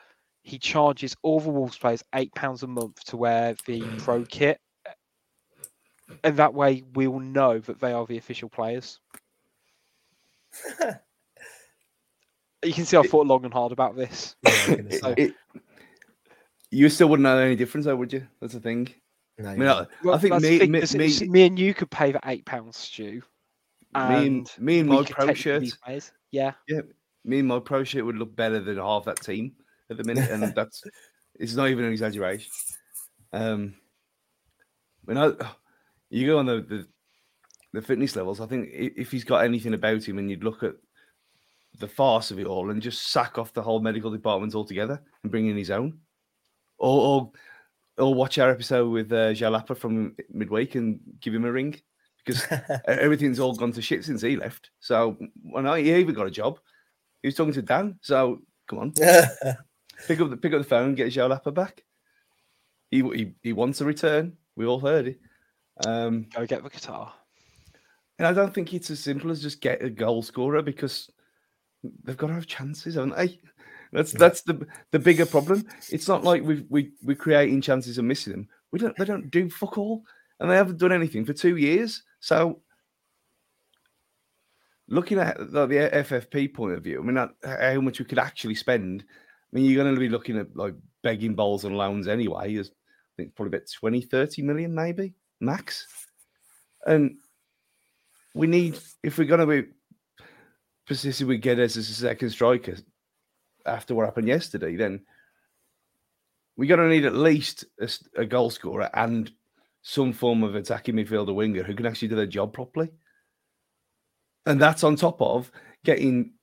[0.43, 4.59] he charges all the Wolves players eight pounds a month to wear the pro kit.
[6.23, 8.99] And that way we'll know that they are the official players.
[12.63, 14.35] You can see I thought long and hard about this.
[14.45, 15.13] Yeah, I'm It- say.
[15.17, 15.33] it-
[16.69, 18.25] you still wouldn't know any difference, though, would you?
[18.39, 18.87] That's the thing.
[19.39, 19.87] No, I mean, right.
[20.05, 21.89] I, I think that's the me, thing, me, 'cause me, it's- me and you could
[21.89, 23.23] pay the eight pounds, Stu.
[23.95, 26.11] me and, me and we my pro technically shirt, be players.
[26.29, 26.51] Yeah,
[27.23, 29.53] me and my pro shit would look better than half that team
[29.89, 30.83] at the minute, and that's
[31.35, 32.51] it's not even an exaggeration.
[33.33, 33.75] Um,
[35.05, 35.33] when I
[36.09, 36.87] you go on the, the
[37.73, 40.75] the fitness levels, I think if he's got anything about him, and you'd look at
[41.79, 45.31] the farce of it all, and just sack off the whole medical department altogether and
[45.31, 45.99] bring in his own,
[46.77, 47.31] or
[47.97, 51.79] or, or watch our episode with uh, Jalapa from midweek and give him a ring
[52.25, 52.45] because
[52.87, 54.71] everything's all gone to shit since he left.
[54.79, 56.59] So when I he even got a job,
[57.21, 57.97] he was talking to Dan.
[58.01, 58.91] So come on,
[60.07, 61.83] pick up the pick up the phone, get Joe Lapper back.
[62.89, 64.37] He, he he wants a return.
[64.55, 65.19] We all heard it.
[65.85, 67.13] Um, Go get the guitar.
[68.19, 71.09] and I don't think it's as simple as just get a goal scorer because
[72.03, 73.39] they've got to have chances, haven't they?
[73.93, 75.65] That's that's the the bigger problem.
[75.89, 78.47] It's not like we we we're creating chances and missing them.
[78.71, 80.03] We don't they don't do fuck all,
[80.39, 82.03] and they haven't done anything for two years.
[82.19, 82.61] So
[84.87, 89.03] looking at the, FFP point of view, I mean, how much we could actually spend.
[89.07, 92.55] I mean, you're going to be looking at like begging bowls and loans anyway.
[92.55, 95.87] There's, I think probably about 20, 30 million, maybe max.
[96.85, 97.17] And
[98.33, 99.69] we need, if we're going to be
[100.87, 102.77] persistent with Guedes as a second striker
[103.65, 105.01] after what happened yesterday, then
[106.57, 107.65] we're going to need at least
[108.15, 109.31] a goal scorer and
[109.81, 112.89] some form of attacking midfielder winger who can actually do their job properly.
[114.45, 115.51] And that's on top of
[115.83, 116.33] getting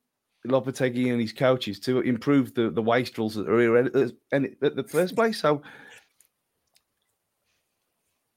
[0.46, 3.96] Lopetegui and his coaches to improve the, the wastrels that are here at,
[4.32, 5.40] at at the first place.
[5.40, 5.62] So,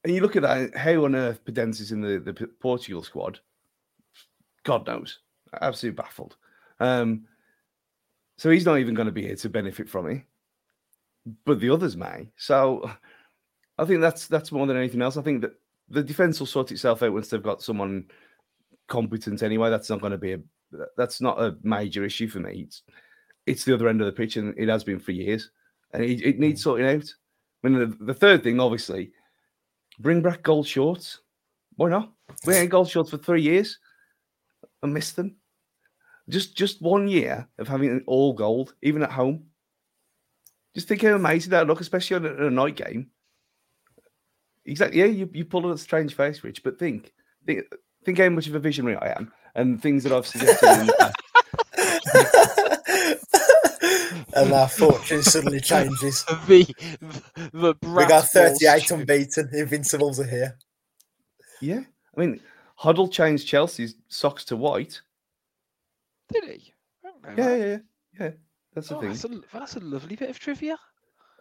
[0.03, 3.39] and you look at that, how on earth Podence in the, the Portugal squad,
[4.63, 5.19] God knows.
[5.61, 6.37] Absolutely baffled.
[6.79, 7.25] Um,
[8.37, 10.23] so he's not even going to be here to benefit from it,
[11.45, 12.29] but the others may.
[12.35, 12.89] So
[13.77, 15.17] I think that's that's more than anything else.
[15.17, 15.53] I think that
[15.89, 18.05] the defense will sort itself out once they've got someone
[18.91, 19.69] competent anyway.
[19.69, 20.39] That's not going to be a
[20.95, 22.65] that's not a major issue for me.
[22.67, 22.83] It's
[23.47, 25.49] it's the other end of the pitch, and it has been for years,
[25.93, 26.63] and it, it needs mm.
[26.63, 27.13] sorting out.
[27.63, 29.11] I mean, the, the third thing, obviously,
[29.99, 31.19] bring back gold shorts.
[31.75, 32.11] Why not?
[32.45, 33.79] We ain't gold shorts for three years.
[34.83, 35.37] I missed them.
[36.29, 39.45] Just just one year of having it all gold, even at home.
[40.75, 43.07] Just think how amazing that look, especially on a, a night game.
[44.65, 44.99] Exactly.
[44.99, 47.13] Yeah, you, you pull a strange face, Rich, but think,
[47.45, 47.65] think
[48.03, 50.93] think how much of a visionary I am and things that I've suggested in the
[50.99, 51.15] past.
[54.35, 56.23] and our fortune suddenly changes.
[56.47, 56.65] The
[57.53, 59.49] the We got Bratz Wall 38 Street- unbeaten.
[59.53, 60.57] Invincibles are here.
[61.61, 61.81] Yeah.
[62.15, 62.39] I mean,
[62.75, 65.01] Huddle changed Chelsea's socks to white.
[66.33, 66.73] Did he?
[67.05, 67.77] I don't know Yeah, yeah, yeah.
[68.19, 68.31] Yeah.
[68.73, 69.09] That's the Oh, thing.
[69.09, 70.77] that's, a, that's a lovely bit of trivia.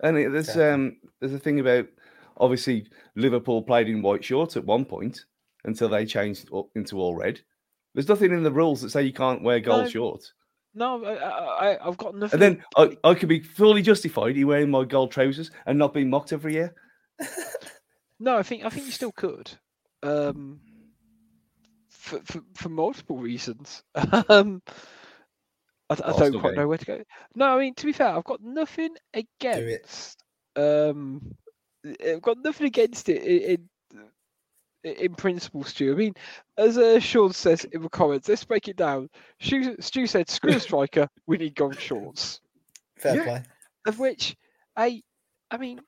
[0.03, 0.65] And it, there's Exactly.
[0.73, 1.87] um there's a thing about
[2.39, 2.87] obviously
[3.17, 5.25] Liverpool played in white shorts at one point
[5.65, 7.41] until they changed into all red.
[7.95, 9.89] There's nothing in the rules that say you can't wear gold No.
[9.91, 10.33] shorts.
[10.75, 12.41] No, I, I, I- I've got nothing.
[12.41, 15.93] And then I, I could be fully justified in wearing my gold trousers and not
[15.95, 16.75] being mocked every year.
[18.23, 19.51] No, I think I think you still could.
[20.03, 20.61] Um,
[21.89, 23.83] for for, for multiple reasons.
[24.29, 24.61] um,
[25.89, 26.57] I, I Arsenal don't quite game.
[26.61, 27.03] know where to go.
[27.35, 30.23] No, I mean to be fair, I've got nothing against.
[30.55, 31.35] Um,
[32.07, 33.51] I've got nothing against it in.
[33.53, 33.69] in
[34.85, 35.93] in principle, Stu.
[35.93, 36.15] I mean,
[36.57, 39.09] as uh, Sean says in the comments, let's break it down.
[39.41, 42.41] Stu, Stu said, "Screw striker, we need gold shorts."
[42.97, 43.25] Fair Yeah.
[43.25, 43.43] play.
[43.87, 44.37] Of which,
[44.77, 45.03] I,
[45.51, 45.81] I mean,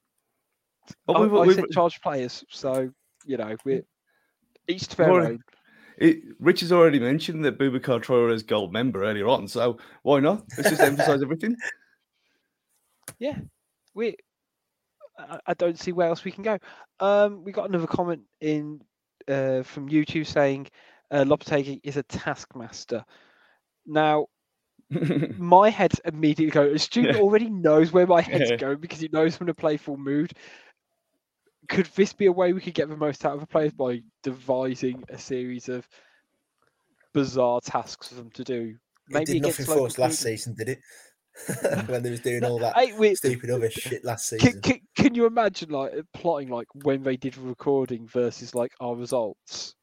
[1.06, 2.90] But I, we've- I we've- said charge players, so
[3.24, 3.82] you know we're
[4.68, 5.40] each to their own.
[5.98, 10.20] it, Rich has already mentioned that Boubacar Traore is gold member earlier on, so why
[10.20, 10.44] not?
[10.56, 11.56] Let's just emphasize everything.
[13.18, 13.38] Yeah,
[13.94, 14.16] we.
[15.18, 16.58] I, I don't see where else we can go.
[17.00, 18.80] Um, we got another comment in
[19.28, 20.68] uh, from YouTube saying
[21.10, 23.04] uh, Lopetegui is a taskmaster.
[23.86, 24.26] Now,
[25.38, 26.78] my head's immediately going.
[26.78, 27.16] Stu Yeah.
[27.16, 28.56] already knows where my head's Yeah.
[28.56, 30.32] going because he knows I'm in a playful mood.
[31.68, 34.02] Could this be a way we could get the most out of the players by
[34.22, 35.88] devising a series of
[37.14, 38.76] bizarre tasks for them to do?
[39.10, 40.80] It did nothing for us last season, did it?
[41.86, 44.60] when they was doing all that Hey, we- stupid other shit last season.
[44.60, 49.74] can, can you imagine like plotting like when they did recording versus like our results?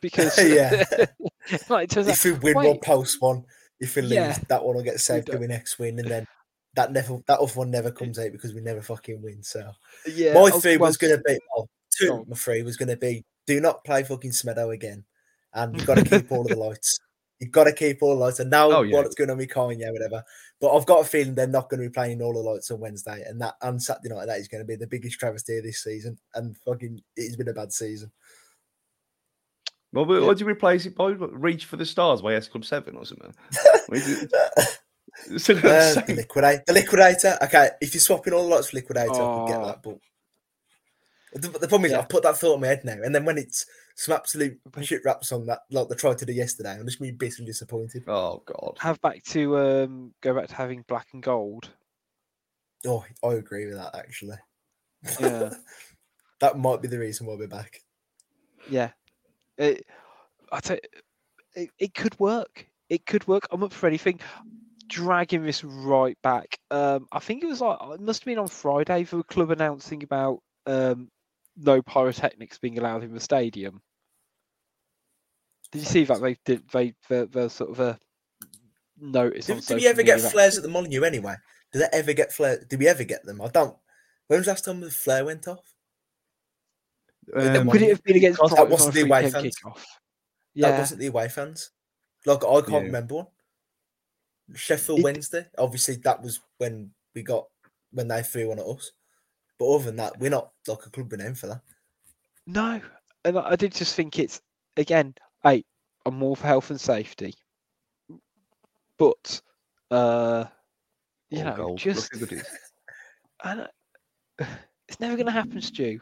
[0.00, 0.84] Because Yeah.
[1.68, 3.44] like, if we win one, post one.
[3.80, 4.38] If we lose, Yeah.
[4.48, 6.26] that one will get saved to we next win, and then
[6.74, 9.42] that never that other one never comes out because we never fucking win.
[9.42, 9.72] So
[10.06, 12.12] yeah, my oh, three well, was going to be oh, two.
[12.12, 12.24] on.
[12.28, 15.04] My three was to be do not play fucking Semedo again,
[15.52, 16.98] and you've got to keep all of the lights.
[17.42, 18.38] You've got to keep all the lights.
[18.38, 18.94] And now Oh, yeah.
[18.96, 20.22] what's going on with Kanye, whatever.
[20.60, 22.78] But I've got a feeling they're not going to be playing all the lights on
[22.78, 25.64] Wednesday, and that on Saturday night that is going to be the biggest travesty of
[25.64, 26.16] this season.
[26.36, 28.12] And fucking, it's been a bad season.
[29.92, 30.26] Well, what Yeah.
[30.26, 31.08] what do you replace it by?
[31.10, 33.34] Reach for the Stars by S Club 7 or something?
[33.88, 34.32] What is it?
[35.30, 37.36] It's still got the Uh, same- liquidate the liquidator.
[37.42, 39.66] Okay, if you're swapping all the lights for liquidator, I could get Oh.
[39.66, 39.82] that.
[39.82, 39.98] But
[41.32, 42.00] the, the problem is, Yeah.
[42.00, 45.02] I've put that thought in my head now, and then when it's some absolute shit
[45.04, 48.04] rap song that like they tried to do yesterday, I'm just gonna be bitterly disappointed.
[48.06, 48.76] Oh, God.
[48.80, 51.70] have back to um go back to having black and gold.
[52.86, 54.36] Oh, I agree with that actually.
[55.20, 55.50] Yeah.
[56.40, 57.80] that might be the reason why we're back.
[58.68, 58.90] Yeah.
[59.58, 59.86] It,
[60.50, 61.00] I tell you,
[61.54, 62.66] it, it could work.
[62.88, 63.46] It could work.
[63.50, 64.20] I'm up for anything.
[64.88, 66.58] Dragging this right back.
[66.70, 69.50] Um, I think it was like it must have been on Friday for the club
[69.50, 71.08] announcing about um,
[71.56, 73.82] no pyrotechnics being allowed in the stadium.
[75.70, 77.98] Did you see that they did they the, the sort of a
[78.98, 81.34] notice Did, on do we ever get that- flares at the Molyneux anyway?
[81.72, 82.62] Did they ever get flare?
[82.68, 83.40] Did we ever get them?
[83.40, 83.76] I don't.
[84.26, 85.74] When was the last time the flare went off?
[87.26, 89.56] the Um, Could it have been against That wasn't the 3 away PM fans.
[89.56, 89.74] kickoff?
[89.76, 89.84] That
[90.54, 91.70] Yeah, wasn't the away fans.
[92.26, 92.78] Like I can't Yeah.
[92.80, 93.26] remember one.
[94.54, 95.48] Sheffield It- Wednesday.
[95.56, 97.48] Obviously, that was when we got
[97.92, 98.92] when they threw one at us.
[99.62, 101.60] But other than that, we're not like a club renowned for that.
[102.48, 102.80] no,
[103.24, 104.40] and I I did just think it's
[104.76, 105.14] again.
[105.44, 105.64] Hey,
[106.04, 107.34] I'm more for health and safety,
[108.98, 109.40] but
[109.92, 110.46] uh,
[111.30, 111.78] you all know, gold.
[111.78, 112.46] just Look at it.
[113.44, 114.48] I don't-
[114.88, 116.00] it's never going to happen, Stu.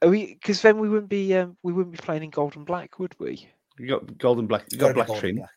[0.00, 0.32] Are we?
[0.32, 3.14] Because then we wouldn't be um, we wouldn't be playing in gold and black, would
[3.20, 3.46] we?
[3.78, 4.64] You got golden black.
[4.72, 5.36] You Gotta got black gold trim.
[5.36, 5.50] black.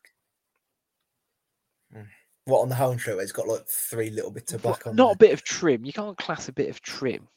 [2.47, 2.51] Mm.
[2.51, 3.21] What on the home shirt?
[3.21, 4.95] It's got like three little bits of black on.
[4.95, 5.85] Not a bit of trim.
[5.85, 7.27] You can't class a bit of trim.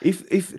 [0.00, 0.56] If if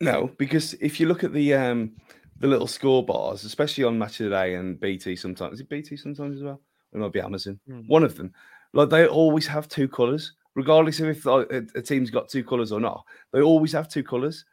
[0.00, 1.92] no, because if you look at the um
[2.38, 5.68] the little score bars, especially on Match of the Day and BT sometimes, is it
[5.68, 6.60] BT sometimes as well?
[6.92, 7.58] It might be Amazon.
[7.66, 7.82] Hmm.
[7.86, 8.32] One of them,
[8.72, 12.44] like they always have two colours, regardless of if like, a, a team's got two
[12.44, 13.04] colours or not.
[13.32, 14.44] They always have two colours.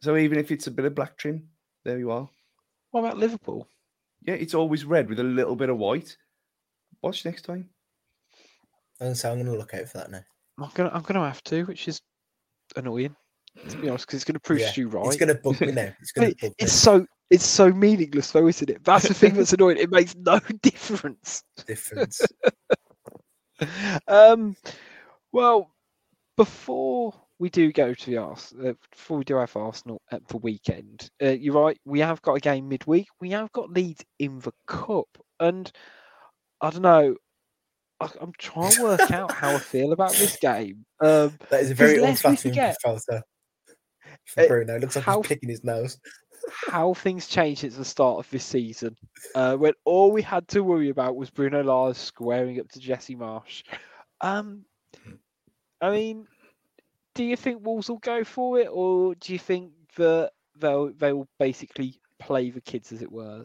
[0.00, 1.48] So even if it's a bit of black trim,
[1.84, 2.28] there you are.
[2.92, 3.68] What about Liverpool?
[4.22, 6.16] Yeah, it's always red with a little bit of white.
[7.02, 7.68] Watch next time.
[9.00, 10.20] And so I'm going to look out for that now.
[10.60, 12.00] I'm gonna I'm gonna have to, which is
[12.74, 13.14] annoying
[13.68, 15.06] to be honest, because it's gonna prove Yeah, Stu right.
[15.06, 15.92] It's going to bug me now.
[16.00, 16.54] It's going It- to bug me.
[16.58, 18.82] it's so it's so meaningless though, isn't it?
[18.84, 19.76] That's the thing that's annoying.
[19.78, 21.42] It makes no difference.
[21.66, 22.20] difference.
[24.06, 24.54] Um,
[25.32, 25.74] well,
[26.36, 30.36] before we do go to the Arsenal, uh, before we do have Arsenal at the
[30.36, 31.76] weekend, uh, you're right.
[31.84, 33.08] We have got a game midweek.
[33.20, 35.08] We have got Leeds in the cup,
[35.40, 35.70] and
[36.60, 37.16] I don't know.
[38.00, 40.84] I, I'm trying to work out how I feel about this game.
[41.00, 43.22] Um, That is a very unflattering forget- photo
[44.24, 44.78] from Uh, Bruno.
[44.78, 45.98] Looks like how- he's picking his nose.
[46.68, 48.96] how things changed since the start of this season,
[49.34, 53.16] uh, when all we had to worry about was Bruno Lage squaring up to Jesse
[53.16, 53.62] Marsch.
[54.20, 54.64] Um,
[55.80, 56.26] I mean,
[57.14, 61.12] do you think Wolves will go for it, or do you think that they'll they
[61.12, 63.44] will basically play the kids, as it were?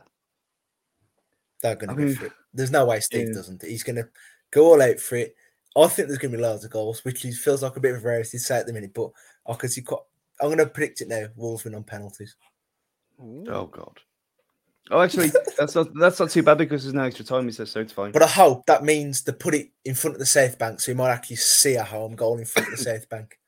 [1.63, 2.33] They're going I to go mean, for it.
[2.53, 3.33] There's no way Steve yeah.
[3.33, 3.63] doesn't.
[3.63, 4.07] He's going to
[4.51, 5.35] go all out for it.
[5.75, 7.95] I think there's going to be loads of goals, which is, feels like a bit
[7.95, 9.09] of a rarity to say at the minute, but
[9.47, 10.01] I can see quite.
[10.41, 11.27] I'm going to predict it now.
[11.35, 12.35] Wolves win on penalties.
[13.19, 13.99] Oh God.
[14.91, 17.45] Oh, actually, that's not that's not too bad because there's no extra time.
[17.45, 17.79] He says so.
[17.79, 18.11] It's fine.
[18.11, 20.91] But I hope that means to put it in front of the safe bank, so
[20.91, 23.39] you might actually see a home goal in front of the safe bank.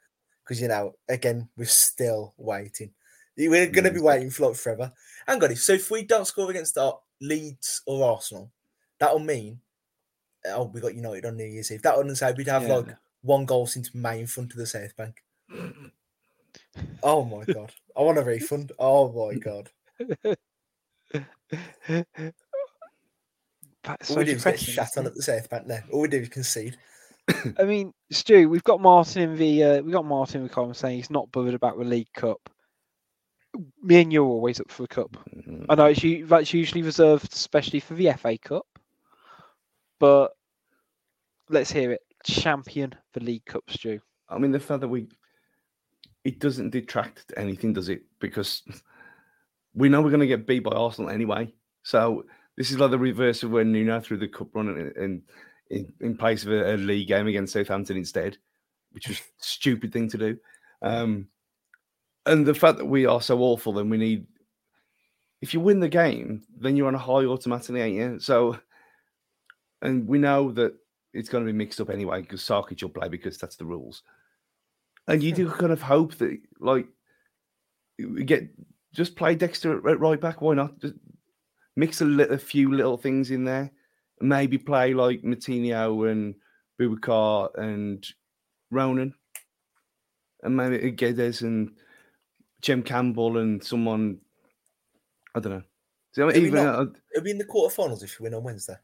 [0.43, 2.91] Because you know, again, we're still waiting.
[3.37, 4.93] We're going to be waiting for like forever.
[5.27, 8.51] Hang on, so if we don't score against our Leeds or Arsenal,
[8.99, 9.59] that'll mean
[10.47, 11.81] oh, we got United on New Year's Eve.
[11.81, 12.75] That wouldn't say we'd have Yeah.
[12.75, 15.23] like one goal since May in front of the South bank.
[17.03, 18.71] Oh my god, I want a refund.
[18.79, 19.69] Oh my god,
[23.83, 25.79] That's all so we do is get shat on at the South bank now.
[25.91, 26.77] All we do is concede.
[27.59, 30.79] I mean, Stu, we've got Martin in the uh, we got Martin in the comments
[30.79, 32.39] saying he's not bothered about the League Cup.
[33.81, 35.17] Me and you're always up for a cup.
[35.35, 35.65] Mhm.
[35.69, 38.65] I know it's that's usually reserved, especially for the FA Cup.
[39.99, 40.31] But
[41.49, 42.01] let's hear it.
[42.23, 43.99] Champion the League Cup, Stu.
[44.29, 45.07] I mean, the fact that we
[46.23, 48.01] it doesn't detract to anything, does it?
[48.19, 48.63] Because
[49.75, 51.53] we know we're going to get beat by Arsenal anyway.
[51.83, 52.25] So
[52.57, 55.21] this is like the reverse of when Nuno threw the cup run in, in,
[55.69, 58.37] in, in place of a, a league game against Southampton instead,
[58.91, 60.37] which was a stupid thing to do.
[60.81, 61.27] Um,
[62.25, 64.27] and the fact that we are so awful, then we need.
[65.41, 68.19] If you win the game, then you're on a high automatically, ain't you?
[68.19, 68.57] So,
[69.81, 70.73] and we know that
[71.13, 74.01] it's going to be mixed up anyway because Sarkic will play because that's the rules.
[75.07, 76.87] And you do kind of hope that, like,
[77.99, 78.49] we get
[78.93, 80.41] just play Dexter at- right back.
[80.41, 80.79] Why not?
[80.79, 80.95] Just
[81.75, 83.71] mix a, li- a few little things in there.
[84.21, 86.35] Maybe play like Matinho and
[86.79, 88.05] Boubacar and
[88.71, 89.13] Ronan.
[90.41, 91.71] And maybe Guedes and
[92.65, 94.19] Chem Campbell and someone.
[95.35, 95.63] I don't know.
[96.13, 96.87] So even not.
[97.13, 98.75] It'll be in the quarterfinals if you win on Wednesday.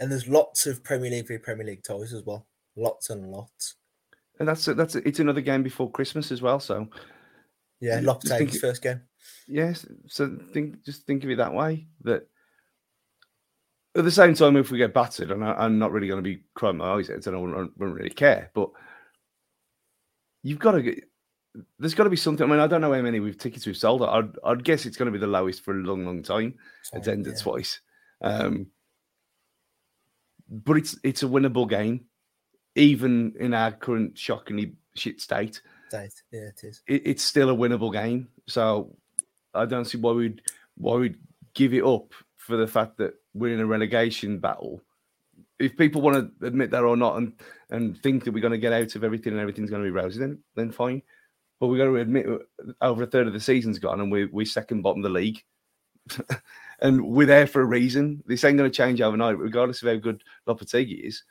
[0.00, 2.46] And there's lots of Premier League v Premier League ties as well.
[2.76, 3.76] Lots and lots.
[4.38, 6.60] and that's that's it's another game before Christmas as well.
[6.60, 6.88] So
[7.80, 9.00] Yeah, Lopetegui's first game.
[9.48, 11.88] Yes, so think just think of it that way.
[12.02, 12.28] That
[13.96, 16.28] at the same time, if we get battered, and I, I'm not really going to
[16.28, 18.50] be crying my eyes out, I don't, I don't really care.
[18.54, 18.70] But
[20.42, 21.04] you've got to get
[21.78, 22.46] there's got to be something.
[22.46, 24.02] I mean, I don't know how many we've tickets we've sold.
[24.02, 26.54] I'd, I'd guess it's going to be the lowest for a long, long time.
[26.82, 27.52] So, attendance yeah.
[27.52, 27.80] wise.
[28.20, 28.66] Um,
[30.48, 32.04] but it's it's a winnable game,
[32.74, 35.60] even in our current shockingly shit state.
[35.90, 36.22] Date.
[36.32, 36.82] Yeah, it is.
[36.86, 38.28] It, it's still a winnable game.
[38.46, 38.96] So
[39.54, 40.42] I don't see why we'd
[40.76, 41.18] why we'd
[41.54, 44.82] give it up for the fact that we're in a relegation battle.
[45.58, 47.32] If people want to admit that or not, and
[47.70, 49.90] and think that we're going to get out of everything and everything's going to be
[49.90, 51.02] rosy, then then fine.
[51.58, 52.26] But we got to admit,
[52.80, 55.42] over a third of the season's gone, and we we second bottom of the league.
[56.80, 58.22] and we're there for a reason.
[58.26, 61.22] This ain't going to change overnight, regardless of how good Lopetegui is.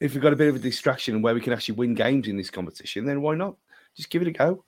[0.00, 2.36] If we've got a bit of a distraction where we can actually win games in
[2.36, 3.56] this competition, then why not?
[3.94, 4.64] Just give it a go.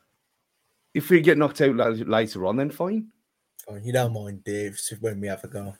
[0.93, 3.07] If we get knocked out later on, then fine.
[3.66, 3.82] Fine.
[3.84, 5.74] You don't mind, Dave, when we have a go.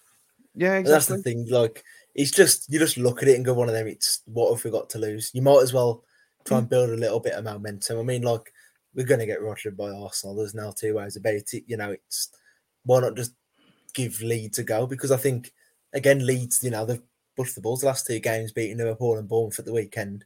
[0.55, 1.47] Yeah, But That's the thing.
[1.51, 1.85] Like,
[2.15, 3.87] it's just you just look at it and go, one of them.
[3.87, 5.31] It's what have we got to lose?
[5.35, 6.05] You might as well
[6.45, 6.61] try Mm.
[6.61, 7.99] and build a little bit of momentum.
[7.99, 8.52] I mean, like
[8.95, 10.37] we're going to get rotted by Arsenal.
[10.37, 11.65] There's now two ways about it.
[11.67, 12.31] You know, it's
[12.85, 13.35] why not just
[13.95, 14.87] give Leeds a go?
[14.87, 15.53] Because I think
[15.93, 17.03] again, Leeds, you know, they've
[17.37, 20.25] pushed the balls the last two games, beating Liverpool and Bournemouth at the weekend.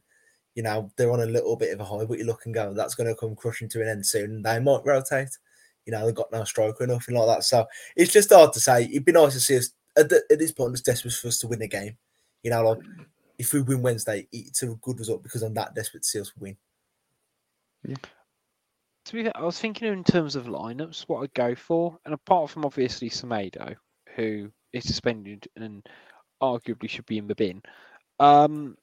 [0.55, 2.73] You know, they're on a little bit of a high, but you look and go,
[2.73, 4.41] that's going to come crushing to an end soon.
[4.41, 5.37] They might rotate.
[5.85, 7.43] You know, they've got no striker or nothing like that.
[7.43, 7.65] So
[7.95, 8.85] it's just hard to say.
[8.85, 10.73] It'd be nice to see us at, the, at this point.
[10.73, 11.95] It's desperate for us to win a game.
[12.43, 12.79] You know, like
[13.37, 16.35] if we win Wednesday, it's a good result because I'm that desperate to see us
[16.37, 16.57] win.
[19.07, 22.13] To be fair, I was thinking in terms of lineups, what I'd go for, and
[22.13, 23.73] apart from obviously Semedo,
[24.17, 25.87] who is suspended and
[26.43, 27.61] arguably should be in the bin,
[28.19, 28.75] um,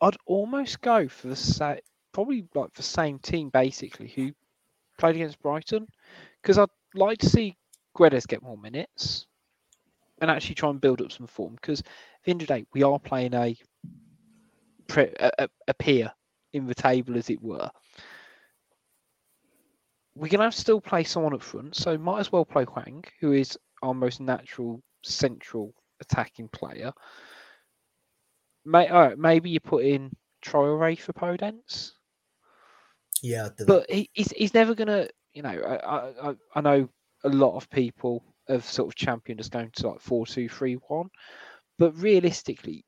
[0.00, 1.74] I'd almost go for the sa-
[2.12, 4.30] probably like the same team basically who
[4.98, 5.88] played against Brighton,
[6.40, 7.56] because I'd like to see
[7.96, 9.26] Guedes get more minutes
[10.20, 11.56] and actually try and build up some form.
[11.56, 11.86] Because at
[12.22, 13.56] the end of the day, we are playing a,
[14.96, 16.12] a, a peer
[16.52, 17.68] in the table, as it were
[20.18, 22.64] we're going to have to still play someone up front, so might as well play
[22.64, 26.92] Hwang, who is our most natural central attacking player.
[28.64, 30.10] May, maybe you put in
[30.44, 31.92] Traore for Podence,
[33.22, 33.66] Yeah, I'd do that.
[33.66, 36.88] but he, he's, he's never going to, you know, I, I, I- I know
[37.24, 40.74] a lot of people have sort of championed us going to like 4 2 3
[40.74, 41.08] 1,
[41.78, 42.84] but realistically,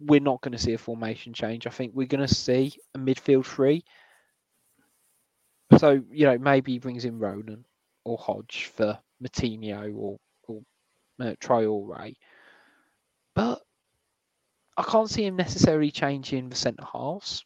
[0.00, 1.66] we're not going to see a formation change.
[1.66, 3.84] I think we're going to see a midfield three.
[5.78, 7.64] So, you know, maybe he brings in Ronan
[8.04, 10.18] or Hodge for Moutinho or,
[10.48, 10.60] or
[11.20, 12.14] uh, Traore.
[13.34, 13.62] But
[14.76, 17.44] I can't see him necessarily changing the centre halves.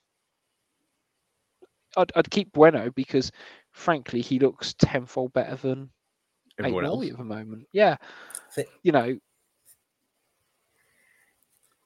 [1.97, 3.31] I'd, I'd keep Bueno because,
[3.73, 5.91] frankly, he looks tenfold better than
[6.59, 7.11] Everyone else.
[7.11, 7.67] at the moment.
[7.73, 7.97] Yeah,
[8.53, 9.17] Thi- you know.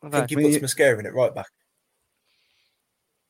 [0.02, 1.46] I I don't think he I mean, puts you- Mascara in it right back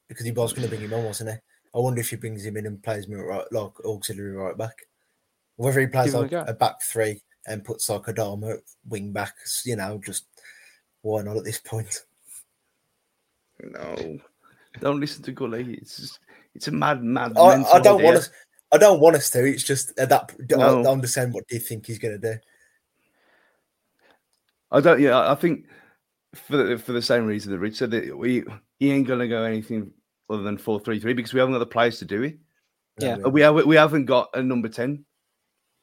[0.09, 1.37] because he was going to bring him on, wasn't he?
[1.75, 4.57] I wonder if he brings him in and plays him at right, like auxiliary right
[4.57, 4.75] back.
[5.57, 8.61] Whether he plays Give a like a back three and puts like a Dharma at
[8.89, 10.27] wing back, you know, just
[11.03, 12.05] why not at this point?
[13.63, 14.19] No,
[14.81, 15.79] don't listen to Gully.
[15.81, 16.19] It's just,
[16.55, 17.33] it's a mad, mad.
[17.37, 18.05] I, I don't idea.
[18.05, 18.31] want us.
[18.73, 19.45] I don't want us to.
[19.45, 20.33] It's just at that.
[20.41, 20.83] I No.
[20.83, 22.39] I understand what do you think he's going to do?
[24.71, 25.01] I don't.
[25.01, 25.67] Yeah, I- I think
[26.35, 28.45] for the, for the same reason that Rich said that we
[28.79, 29.93] he ain't gonna go anything
[30.31, 32.39] other than four three three because we haven't got the players to do it.
[32.99, 33.17] Yeah.
[33.19, 35.05] We have we haven't got a number ten.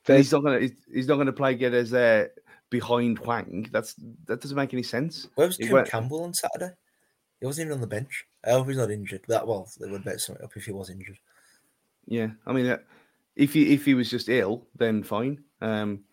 [0.05, 2.31] There's- he's not gonna he's, he's not gonna play Guedes there
[2.69, 3.67] behind Hwang.
[3.71, 5.27] That's that doesn't make any sense.
[5.35, 6.73] Where was He Kim went- Campbell on Saturday?
[7.39, 8.25] He wasn't even on the bench.
[8.45, 9.21] I hope he's not injured.
[9.27, 11.17] That well, they would bet something up if he was injured.
[12.05, 12.77] Yeah, I mean, uh,
[13.35, 15.43] if he if he was just ill, then fine.
[15.61, 16.03] Um,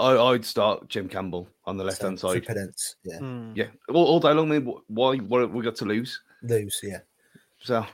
[0.00, 2.44] I, I'd start Chem Campbell on the left hand So, side.
[2.46, 3.52] for Podence, yeah, Hmm.
[3.54, 4.50] Yeah, all, all day long.
[4.50, 5.16] I mean, wh- why?
[5.16, 6.20] What have we got to lose?
[6.42, 7.00] lose, yeah.
[7.62, 7.84] So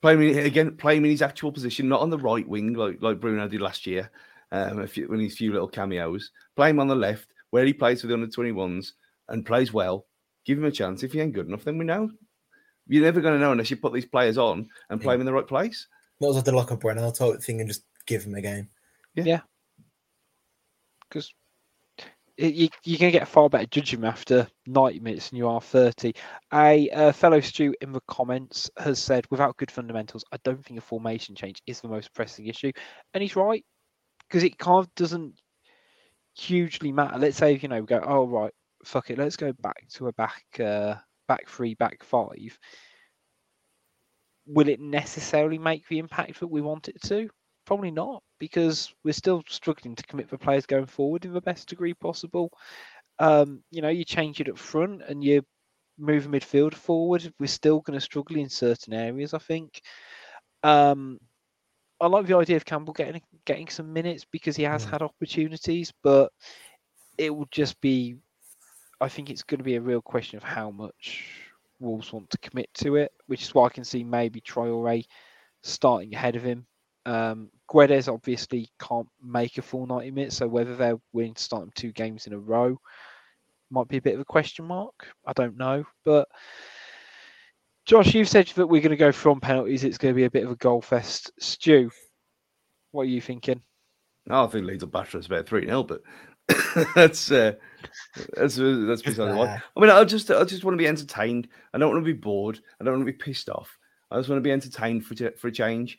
[0.00, 0.76] play him in, again.
[0.76, 3.60] Play him in his actual position, not on the right wing like like Bruno did
[3.60, 4.10] last year.
[4.52, 6.30] Um, a few, when his few little cameos.
[6.56, 8.94] Play him on the left where he plays for the under twenty ones
[9.28, 10.06] and plays well.
[10.44, 11.02] Give him a chance.
[11.02, 12.10] If he ain't good enough, then we know.
[12.88, 15.18] You're never going to know unless you put these players on and play Yeah.
[15.18, 15.86] them in the right place.
[16.20, 18.68] Might as well do like a Breno type thing and just give him a game.
[21.12, 21.34] Because
[22.38, 26.14] you, you're going to get far better judgment after 90 minutes than you are 30.
[26.52, 30.78] A uh, fellow Stu in the comments has said, without good fundamentals, I don't think
[30.78, 32.72] a formation change is the most pressing issue.
[33.12, 33.64] And he's right,
[34.26, 35.34] because it kind of doesn't
[36.34, 37.18] hugely matter.
[37.18, 38.52] Let's say, you know, we go, oh, right,
[38.84, 40.94] fuck it, let's go back to a back, uh,
[41.28, 42.58] back three, back five.
[44.46, 47.28] Will it necessarily make the impact that we want it to?
[47.64, 51.68] Probably not, because we're still struggling to commit the players going forward in the best
[51.68, 52.50] degree possible.
[53.18, 55.42] Um, you know, you change it up front and you
[55.98, 57.32] move midfield forward.
[57.38, 59.80] We're still going to struggle in certain areas, I think.
[60.62, 61.18] Um,
[62.00, 64.90] I like the idea of Campbell getting getting some minutes because he has Mm.
[64.90, 66.32] had opportunities, but
[67.16, 68.16] it will just be.
[69.00, 71.24] I think it's going to be a real question of how much
[71.80, 75.04] Wolves want to commit to it, which is why I can see maybe Troy Traore
[75.62, 76.66] starting ahead of him.
[77.04, 81.64] Um, Guedes obviously can't make a full 90 minutes, so whether they're willing to start
[81.64, 82.78] him two games in a row
[83.70, 85.06] might be a bit of a question mark.
[85.26, 85.84] I don't know.
[86.04, 86.28] But
[87.86, 89.82] Josh, you've said that we're going to go from penalties.
[89.82, 91.32] It's going to be a bit of a goal fest.
[91.40, 91.90] Stu,
[92.92, 93.62] what are you thinking?
[94.26, 96.02] No, I think Leeds will batter us about three 0 but
[96.94, 97.52] that's uh,
[98.34, 99.50] that's uh, that's beside the point.
[99.50, 101.48] I mean, I just I just want to be entertained.
[101.72, 102.60] I don't want to be bored.
[102.80, 103.76] I don't want to be pissed off.
[104.10, 105.98] I just want to be entertained for for a change.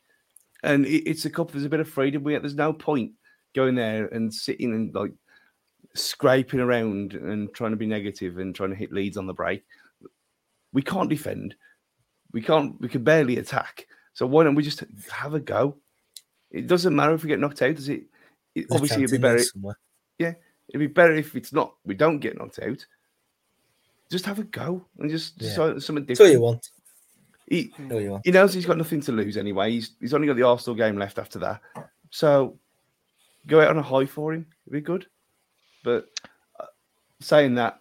[0.63, 1.51] And it, it's a cup.
[1.51, 2.23] There's a bit of freedom.
[2.23, 3.11] We there's no point
[3.53, 5.11] going there and sitting and like
[5.93, 9.63] scraping around and trying to be negative and trying to hit Leeds on the break.
[10.71, 11.55] We can't defend.
[12.31, 12.79] We can't.
[12.81, 13.87] We can barely attack.
[14.13, 15.75] So why don't we just have a go?
[16.51, 17.75] It doesn't matter if we get knocked out.
[17.75, 18.03] Does it?
[18.55, 19.43] it obviously, it'd be chance in there better.
[19.43, 19.77] somewhere.
[20.69, 21.75] It'd be better if it's not.
[21.85, 22.85] We don't get knocked out.
[24.09, 25.49] Just have a go and just Yeah.
[25.49, 26.69] decide something That's all you want.
[27.53, 28.25] He, That's all you want.
[28.25, 29.71] he knows he's got nothing to lose anyway.
[29.71, 31.61] He's he's only got the Arsenal game left after that.
[32.09, 32.57] So
[33.47, 34.47] go out on a high for him.
[34.65, 35.05] It'd be good.
[35.83, 36.07] But
[36.59, 36.65] uh,
[37.19, 37.79] saying that,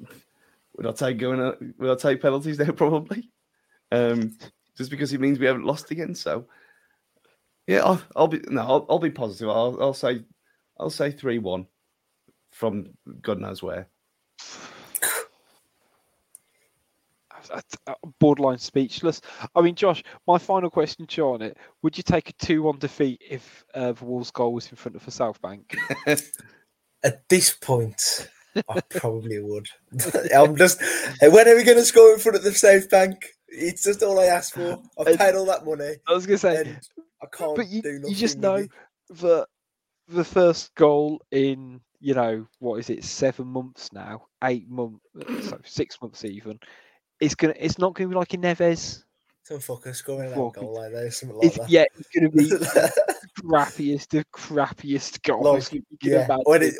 [0.76, 1.40] would I take going?
[1.40, 2.72] uh, Would I take penalties there?
[2.74, 3.30] Probably.
[3.92, 4.36] Um,
[4.76, 6.14] just because it means we haven't lost again.
[6.14, 6.46] So
[7.66, 9.48] yeah, I'll, I'll be no, I'll, I'll be positive.
[9.48, 10.22] I'll, I'll say
[10.78, 11.66] I'll say three one
[12.50, 12.90] from
[13.22, 13.88] God knows where.
[17.52, 19.20] I- I- I'm borderline speechless.
[19.54, 22.78] I mean, Josh, my final question to you on it: Would you take a two-one
[22.78, 25.76] defeat if uh, the Wolves' goal was in front of the South Bank?
[27.04, 28.28] At this point,
[28.68, 29.66] I probably would.
[30.34, 30.80] I'm just.
[31.22, 33.24] When are we going to score in front of the South Bank?
[33.46, 34.82] It's just all I ask for.
[34.98, 36.76] I've paid all that money, I was going to say,
[37.22, 38.66] I can't but you, you just know
[39.10, 39.46] that
[40.08, 45.00] the first goal in you know what is it seven months now eight months
[45.42, 46.58] so six months even
[47.20, 49.02] it's gonna it's not gonna be like in Neves
[49.44, 51.70] Some fucker scoring that goal like that, something like it's, that.
[51.70, 52.48] yeah it's gonna be
[53.42, 56.24] crappiest of crappiest goals Like, yeah.
[56.24, 56.42] imagine.
[56.44, 56.74] When it,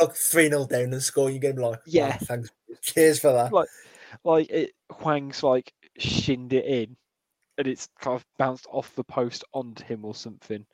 [0.00, 2.06] like 3 0 down and score, you're to be like, Yeah.
[2.08, 2.50] yeah, thanks.
[2.82, 3.52] Cheers for that.
[3.52, 3.68] Like-
[4.24, 6.96] like it Hwang's like shinned it in
[7.58, 10.64] and it's kind of bounced off the post onto him or something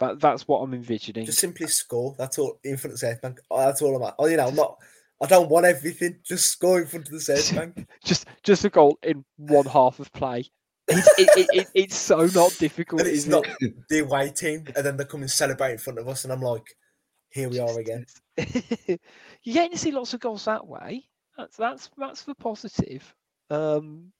[0.00, 2.14] that that's what I'm envisioning Just simply score.
[2.18, 3.38] That's all in front of the South Bank.
[3.50, 4.14] Oh, that's all I'm at.
[4.18, 4.78] Oh, you know, I'm not.
[5.22, 6.18] I don't want everything.
[6.24, 7.86] Just score in front of the South Bank.
[8.04, 10.50] just just a goal in one half of play
[10.90, 13.46] it's, it, it, it, it's so not difficult And it's not
[13.88, 16.40] the away team, and then they come and celebrate in front of us, and I'm
[16.40, 16.64] like,
[17.30, 18.06] here we are again.
[18.36, 21.04] You're getting to see lots of goals that way.
[21.38, 23.14] That's that's that's the positive.
[23.50, 24.12] Um,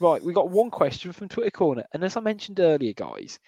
[0.00, 3.38] right, we got one question from Twitter Corner, and as I mentioned earlier, guys,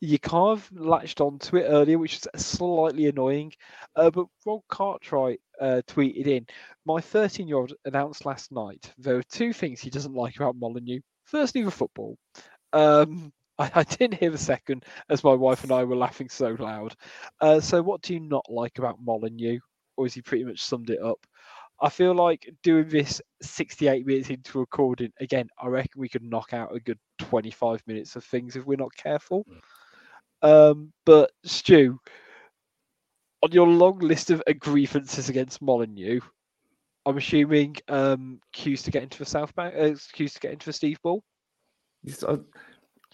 [0.00, 3.52] you kind of latched onto it earlier, which is slightly annoying.
[3.96, 6.46] Uh, but Rob Cartwright uh, tweeted in,
[6.84, 11.00] "My 13-year-old announced last night there are two things he doesn't like about Molyneux.
[11.24, 12.16] Firstly, the football.
[12.72, 16.56] Um, I, I didn't hear the second, as my wife and I were laughing so
[16.58, 16.96] loud.
[17.40, 19.60] Uh, so, what do you not like about Molyneux?
[19.96, 21.24] Or has he pretty much summed it up?
[21.80, 25.48] I feel like doing this 68 minutes into recording again.
[25.60, 28.94] I reckon we could knock out a good 25 minutes of things if we're not
[28.96, 29.44] careful.
[30.42, 31.98] Um, but Stu,
[33.44, 36.20] on your long list of grievances against Molyneux,
[37.04, 40.64] I'm assuming um, queues to get into the South Bank, uh, queues to get into
[40.64, 41.22] the Steve Bull.
[42.04, 42.38] It's, uh,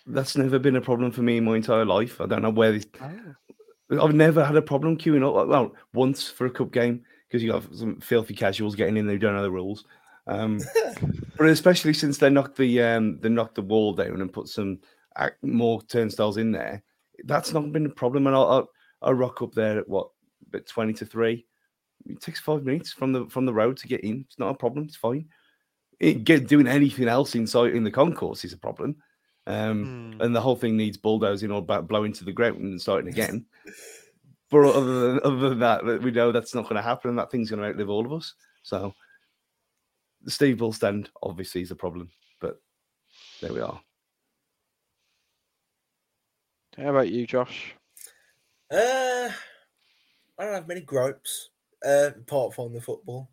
[0.06, 2.20] that's never been a problem for me in my entire life.
[2.20, 2.86] I don't know where this,
[3.90, 5.48] I've never had a problem queuing up.
[5.48, 9.16] Well, once for a cup game because you got some filthy casuals getting in there
[9.16, 9.84] who don't know the rules.
[10.28, 10.60] Um,
[11.36, 14.78] but especially since they knocked the um, they knocked the wall down and put some
[15.42, 16.84] more turnstiles in there,
[17.24, 18.28] that's not been a problem.
[18.28, 18.70] And I'll, I'll,
[19.02, 20.10] I'll rock up there at what
[20.48, 21.46] about twenty to three.
[22.06, 24.24] It takes five minutes from the from the road to get in.
[24.26, 24.84] It's not a problem.
[24.84, 25.26] It's fine.
[25.98, 28.96] It, get doing anything else inside in the concourse is a problem.
[29.46, 33.46] Um, and the whole thing needs bulldozing or blowing to the ground and starting again.
[34.50, 37.18] but other than, other than that, that we know that's not going to happen, and
[37.18, 38.34] that thing's going to outlive all of us.
[38.62, 38.94] So
[40.22, 42.10] the Steve Bull stand obviously is a problem,
[42.40, 42.60] but
[43.40, 43.80] there we are.
[46.76, 47.74] How about you, Josh?
[48.70, 49.30] Uh,
[50.40, 51.50] I don't have many gripes
[51.84, 53.28] uh, apart from the football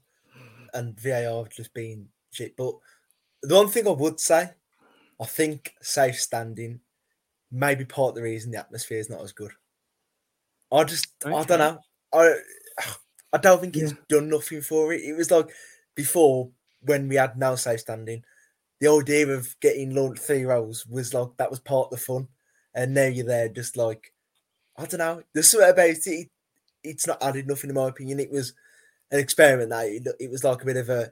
[0.73, 2.57] and VAR have just been shit.
[2.57, 2.73] But
[3.41, 4.49] the one thing I would say,
[5.21, 6.81] I think safe standing
[7.49, 9.51] may be part of the reason the atmosphere is not as good.
[10.69, 11.79] I just, I don't know.
[12.13, 12.33] I,
[13.31, 15.01] I don't think it's done nothing for it.
[15.01, 15.47] It was like
[15.95, 16.49] before
[16.81, 18.21] when we had no safe standing,
[18.81, 22.27] the idea of getting launched three rows was like that was part of the fun.
[22.75, 24.11] And now you're there, just like
[24.75, 25.23] I don't know.
[25.33, 26.29] There's something about it.
[26.83, 28.19] It's not added nothing in my opinion.
[28.19, 28.53] It was
[29.11, 29.69] an experiment.
[29.69, 31.11] That it, it was like a bit of a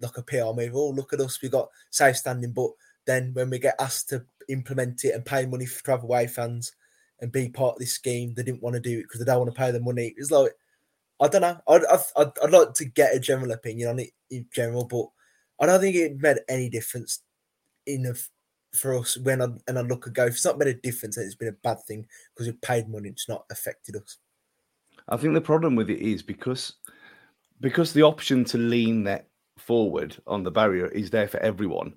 [0.00, 0.74] like a PR move.
[0.74, 2.52] Oh, look at us, we got safe standing.
[2.52, 2.70] But
[3.06, 6.72] then when we get asked to implement it and pay money for travel away fans
[7.20, 9.40] and be part of this scheme, they didn't want to do it because they don't
[9.40, 10.14] want to pay the money.
[10.16, 10.52] It's like
[11.20, 11.58] I don't know.
[11.66, 11.82] I'd,
[12.16, 15.06] I'd, I'd like to get a general opinion on it in general, but
[15.58, 17.20] I don't think it made any difference
[17.86, 18.14] in a,
[18.76, 20.26] for us when I and I look at go.
[20.26, 23.08] If it's not made a difference, it's been a bad thing because we've paid money.
[23.08, 24.18] It's not affected us.
[25.08, 26.74] I think the problem with it is because
[27.60, 31.94] because the option to lean that forward on the barrier is there for everyone.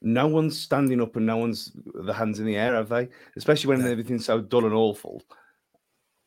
[0.00, 3.08] No one's standing up and no one's the hands in the air, have they?
[3.36, 3.90] Especially when No.
[3.90, 5.22] everything's so dull and awful.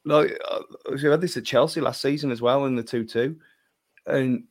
[0.03, 0.61] Like uh,
[0.91, 3.37] we had this at Chelsea last season as well in the two-two,
[4.07, 4.45] and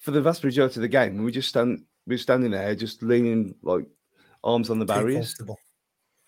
[0.00, 2.74] for the vast majority of the game, we were just stand we were standing there,
[2.74, 3.86] just leaning like
[4.42, 5.36] arms on the barriers.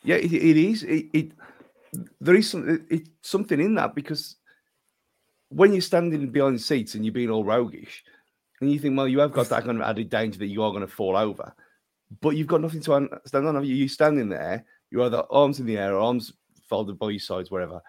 [0.04, 0.84] Yeah, it, it is.
[0.84, 1.32] It, it
[2.20, 4.36] there is some it, something in that because
[5.54, 8.02] when you're standing behind seats and you're being all roguish,
[8.60, 10.70] and you think, well, you have got that kind of added danger that you are
[10.70, 11.54] going to fall over,
[12.20, 13.64] but you've got nothing to stand on.
[13.64, 13.74] you?
[13.74, 16.32] You're standing there, you're either arms in the air or arms
[16.68, 17.80] folded by your sides, wherever,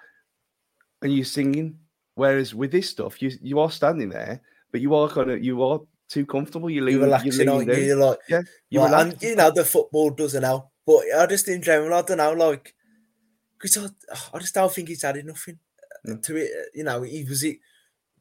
[1.02, 1.80] and you're singing.
[2.16, 5.62] Whereas with this stuff, you you are standing there, but you are kind of you
[5.64, 6.70] are too comfortable.
[6.70, 7.86] You're You're relaxing, you're you?
[7.86, 9.14] you're like, Yeah, you're relaxed.
[9.14, 12.34] and you know the football doesn't help, but I just in general, I don't know,
[12.34, 12.74] like
[13.60, 13.88] because I,
[14.34, 15.60] I just don't think he's added nothing
[16.06, 16.18] No.
[16.18, 16.52] to it.
[16.74, 17.58] You know, he was it,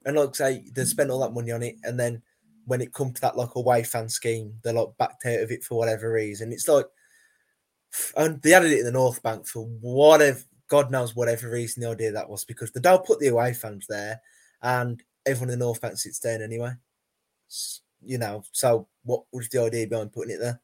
[0.04, 2.22] and like say they spent all that money on it, and then
[2.66, 5.62] when it comes to that like away fan scheme, they're like backed out of it
[5.62, 6.52] for whatever reason.
[6.52, 6.86] It's like,
[8.16, 11.90] and they added it in the North Bank for whatever God knows whatever reason the
[11.90, 14.20] idea that was because they don't put the away fans there,
[14.62, 16.72] and everyone in the North Bank sits down anyway.
[18.02, 20.60] You know, so what was the idea behind putting it there?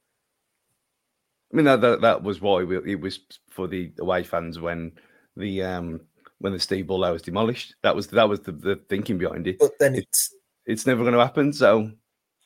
[1.52, 4.92] I mean that, that that was why we, it was for the away fans when
[5.36, 6.00] the um
[6.40, 7.74] when the Steve Bull was demolished.
[7.82, 9.58] That was that was the, the thinking behind it.
[9.58, 10.34] But then It- it's
[10.66, 11.52] It's never going to happen.
[11.52, 11.90] So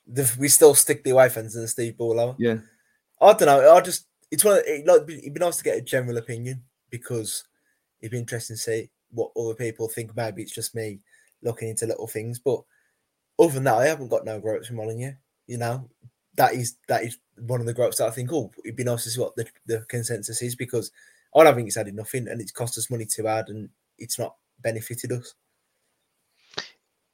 [0.07, 2.37] the, we still stick the away fans in the Steve Bull over.
[2.39, 2.59] yeah,
[3.21, 3.73] I don't know.
[3.75, 4.59] I just it's one.
[4.59, 7.45] Of, it, like it'd be nice to get a general opinion because
[8.01, 10.15] it'd be interesting to see what other people think.
[10.17, 11.01] Maybe it's just me
[11.43, 12.63] looking into little things, but
[13.39, 15.13] other than that, I haven't got no gripes from Molyneux.
[15.47, 15.89] You know,
[16.37, 18.33] that is that is one of the gripes that I think.
[18.33, 20.91] Oh, it'd be nice to see what the, the consensus is because
[21.35, 23.69] I don't think it's added nothing, and it's cost us money to add, and
[23.99, 25.35] it's not benefited us.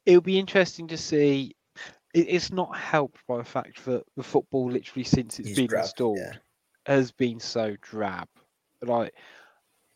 [0.06, 1.54] It'll be interesting to see.
[2.12, 5.84] It's not helped by the fact that the football, literally since it's Is been drab,
[5.84, 6.32] installed, yeah.
[6.86, 8.26] has been so drab.
[8.82, 9.14] Like,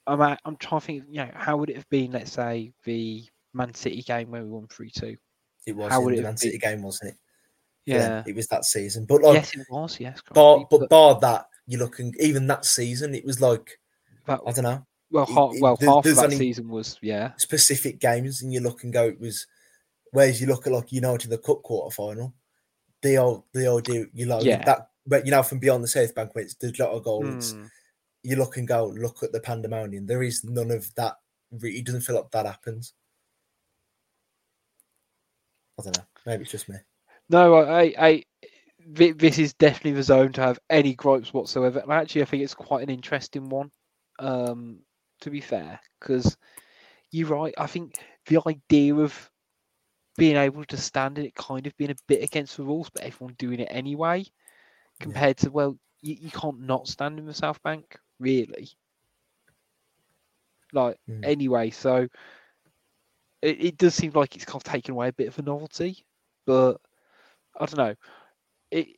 [0.07, 1.05] I'm at, I'm trying to think.
[1.09, 2.13] You know, how would it have been?
[2.13, 5.17] Let's say the Man City game where we won three two.
[5.67, 6.71] It was How would the it Man City been?
[6.73, 7.17] game, wasn't it?
[7.87, 8.23] Yeah.
[8.27, 9.07] it was that season.
[9.07, 9.99] But like, yes, it was.
[9.99, 10.21] Yes.
[10.33, 13.15] bar, crikey, but bar that, you're looking even that season.
[13.15, 13.79] It was like
[14.27, 17.33] but- I don't know well, half, well, half of there's that season was yeah.
[17.37, 19.47] specific games, and you look and go, it was.
[20.11, 22.35] Whereas you look at like United the Cup quarter final,
[23.03, 24.65] the old the idea you know Yeah.
[24.65, 27.65] that, but you know from beyond the South Bank it's the lot of goals, Hmm.
[28.23, 30.07] you look and go, look at the pandemonium.
[30.07, 31.17] There is none of that.
[31.63, 32.95] It doesn't feel like that happens.
[35.79, 36.05] I don't know.
[36.27, 36.77] Maybe it's just me.
[37.29, 38.25] No, I, I, I
[38.87, 41.81] this is definitely the zone to have any gripes whatsoever.
[41.81, 43.71] And actually, I think it's quite an interesting one.
[44.19, 44.81] Um,
[45.25, 46.37] to be fair, because
[47.11, 47.55] you're right.
[47.59, 47.95] I think
[48.27, 49.31] the idea of
[50.17, 53.35] being able to stand it kind of being a bit against the rules, but everyone
[53.39, 54.25] doing it anyway,
[55.01, 58.69] compared to well, you, you can't not stand in the South Bank, really.
[60.73, 61.23] Like Mm.
[61.25, 62.09] anyway, so
[63.43, 66.05] it, it does seem like it's kind of taken away a bit of a novelty,
[66.47, 66.81] but
[67.59, 67.95] I don't know.
[68.71, 68.89] It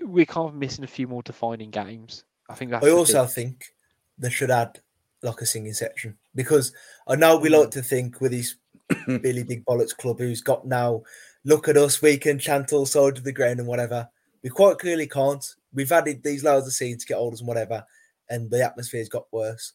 [0.00, 2.24] we're kind of missing a few more defining games.
[2.48, 3.34] I think that's I also thing.
[3.34, 3.74] think
[4.18, 4.80] they should add
[5.22, 6.72] like a singing section because
[7.06, 7.60] I know we Mm.
[7.60, 8.56] like to think with these
[9.06, 11.02] Billy Big Bollocks club who's got now,
[11.44, 14.08] look at us, we can chant all sides of the ground and whatever.
[14.42, 15.44] We quite clearly can't.
[15.72, 17.84] We've added these loads of seeds, get older and whatever,
[18.28, 19.72] and the atmosphere's got worse.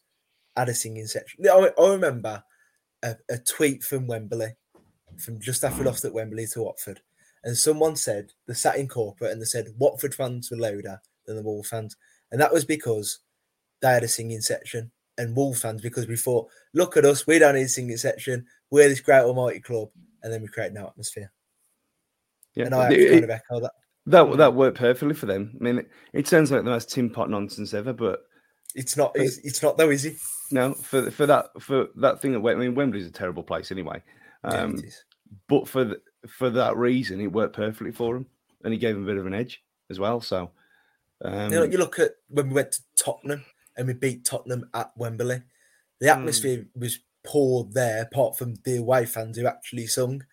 [0.56, 1.44] Add a singing section.
[1.46, 2.42] I, I remember
[3.02, 4.54] a, a tweet from Wembley,
[5.18, 7.00] from just after we lost at Wembley to Watford,
[7.44, 11.36] and someone said they sat in corporate and they said Watford fans were louder than
[11.36, 11.96] the Wolves fans,
[12.30, 13.20] and that was because
[13.80, 17.38] they had a singing section, and Wolves fans because we thought, look at us, we
[17.38, 19.88] don't need a singing section, we're this great almighty club,
[20.22, 21.30] and then we create no atmosphere.
[22.54, 22.66] yeah.
[22.66, 23.72] And I It- kind of echo that.
[24.06, 25.52] that that worked perfectly for them.
[25.60, 28.20] I mean, it, it sounds like the most tin pot nonsense ever, but
[28.74, 29.12] It's not.
[29.14, 30.16] It's, it's not though, is it?
[30.50, 33.70] no, for for that for that thing at Wem- I mean, Wembley's a terrible place
[33.70, 34.02] anyway.
[34.44, 35.04] Um, is.
[35.48, 38.26] but for th- for that reason, it worked perfectly for them.
[38.64, 40.20] and he gave him a bit of an edge as well.
[40.20, 40.50] So,
[41.24, 43.44] um, You know, you look at when we went to Tottenham
[43.78, 45.42] and we beat Tottenham at Wembley.
[46.00, 46.20] The hmm.
[46.20, 50.24] atmosphere was poor there, apart from the away fans who actually sung.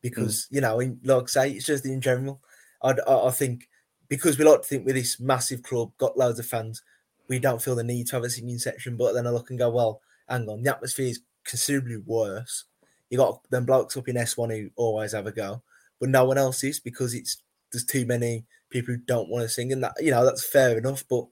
[0.00, 0.54] Because hmm.
[0.54, 2.40] you know, in, like I say, it's just in general.
[2.82, 3.68] I'd, I I think
[4.08, 6.82] because we like to think with this massive club, got loads of fans,
[7.28, 8.96] we don't feel the need to have a singing section.
[8.96, 12.64] But then I look and go, well, hang on, the atmosphere is considerably worse.
[13.10, 15.62] You got them blokes up in S1 who always have a go,
[16.00, 17.42] but no one else is because it's
[17.72, 20.76] there's too many people who don't want to sing, and that you know that's fair
[20.76, 21.04] enough.
[21.08, 21.26] But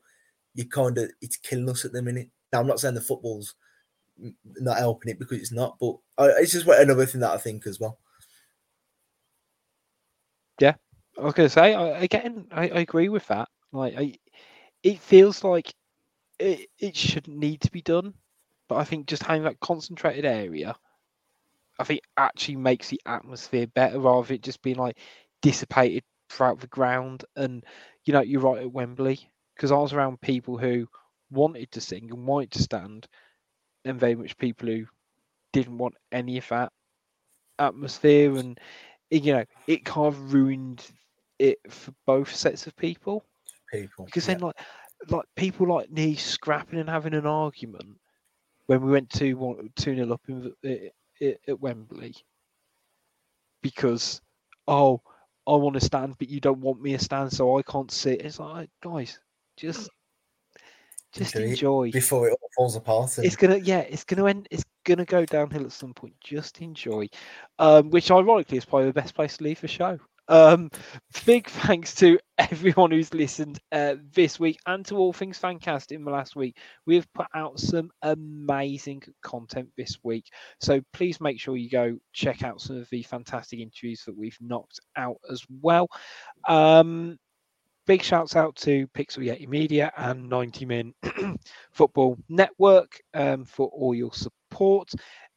[0.55, 2.29] you kind of it's killing us at the minute.
[2.53, 3.55] Now I'm not saying the football's
[4.45, 7.81] not helping it because it's not, but it's just another thing that I think as
[7.81, 7.99] well.
[10.61, 10.75] Yeah,
[11.19, 12.47] I was to say I, again.
[12.51, 13.49] I, I agree with that.
[13.73, 14.15] Like, I,
[14.83, 15.73] it feels like
[16.39, 18.15] it, it shouldn't need to be done,
[18.69, 20.75] but I think just having that concentrated area,
[21.79, 24.99] I think actually makes the atmosphere better rather than it just being like
[25.41, 27.25] dissipated throughout the ground.
[27.37, 27.65] And
[28.05, 29.31] you know, you're right at Wembley
[29.61, 30.89] because I was around people who
[31.31, 33.07] wanted to sing and wanted to stand,
[33.85, 34.87] and very much people who
[35.53, 36.73] didn't want any of that
[37.59, 38.59] atmosphere and
[39.11, 40.91] you know it kind of ruined
[41.39, 43.25] it for both sets of people
[43.73, 44.35] People because yeah.
[44.35, 44.57] then like
[45.09, 47.99] like people like me scrapping and having an argument
[48.67, 50.93] when we went to one two nil up in, the-
[51.23, 52.15] i- i- at Wembley
[53.63, 54.21] because
[54.69, 55.03] oh
[55.47, 58.23] I want to stand but you don't want me to stand so I can't sit.
[58.23, 59.19] It's like guys
[59.61, 59.91] just
[61.13, 61.91] just Enjoy enjoy.
[61.91, 63.17] before it all falls apart.
[63.19, 66.15] And It's gonna yeah, it's gonna end it's gonna go downhill at some point.
[66.23, 67.09] Just enjoy.
[67.59, 69.99] Um, which ironically is probably the best place to leave the show.
[70.29, 70.71] Um,
[71.27, 76.05] big thanks to everyone who's listened uh, this week and to all things fancast in
[76.05, 76.57] the last week.
[76.87, 80.27] We've put out some amazing content this week.
[80.61, 84.39] So please make sure you go check out some of the fantastic interviews that we've
[84.41, 85.89] knocked out as well.
[86.49, 87.19] Um,
[87.91, 90.95] big shouts out to Pixel Yeti Media and 90 Min
[91.73, 94.89] Football Network um, for all your support.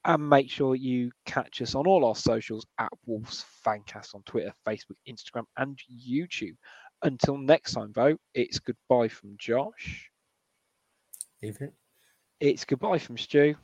[0.06, 4.54] And make sure you catch us on all our socials at Wolves Fancast on Twitter,
[4.68, 6.54] Facebook, Instagram, and YouTube.
[7.02, 10.12] Until next time, though, it's goodbye from Josh.
[11.42, 11.72] evening.
[12.40, 13.56] It's goodbye from Stu.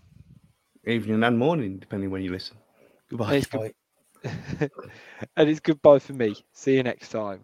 [0.87, 2.57] evening and morning, depending when you listen.
[2.79, 2.89] And
[3.19, 3.35] Goodbye.
[3.35, 3.73] it's, good-
[5.37, 6.35] and it's goodbye for me.
[6.53, 7.43] See you next time.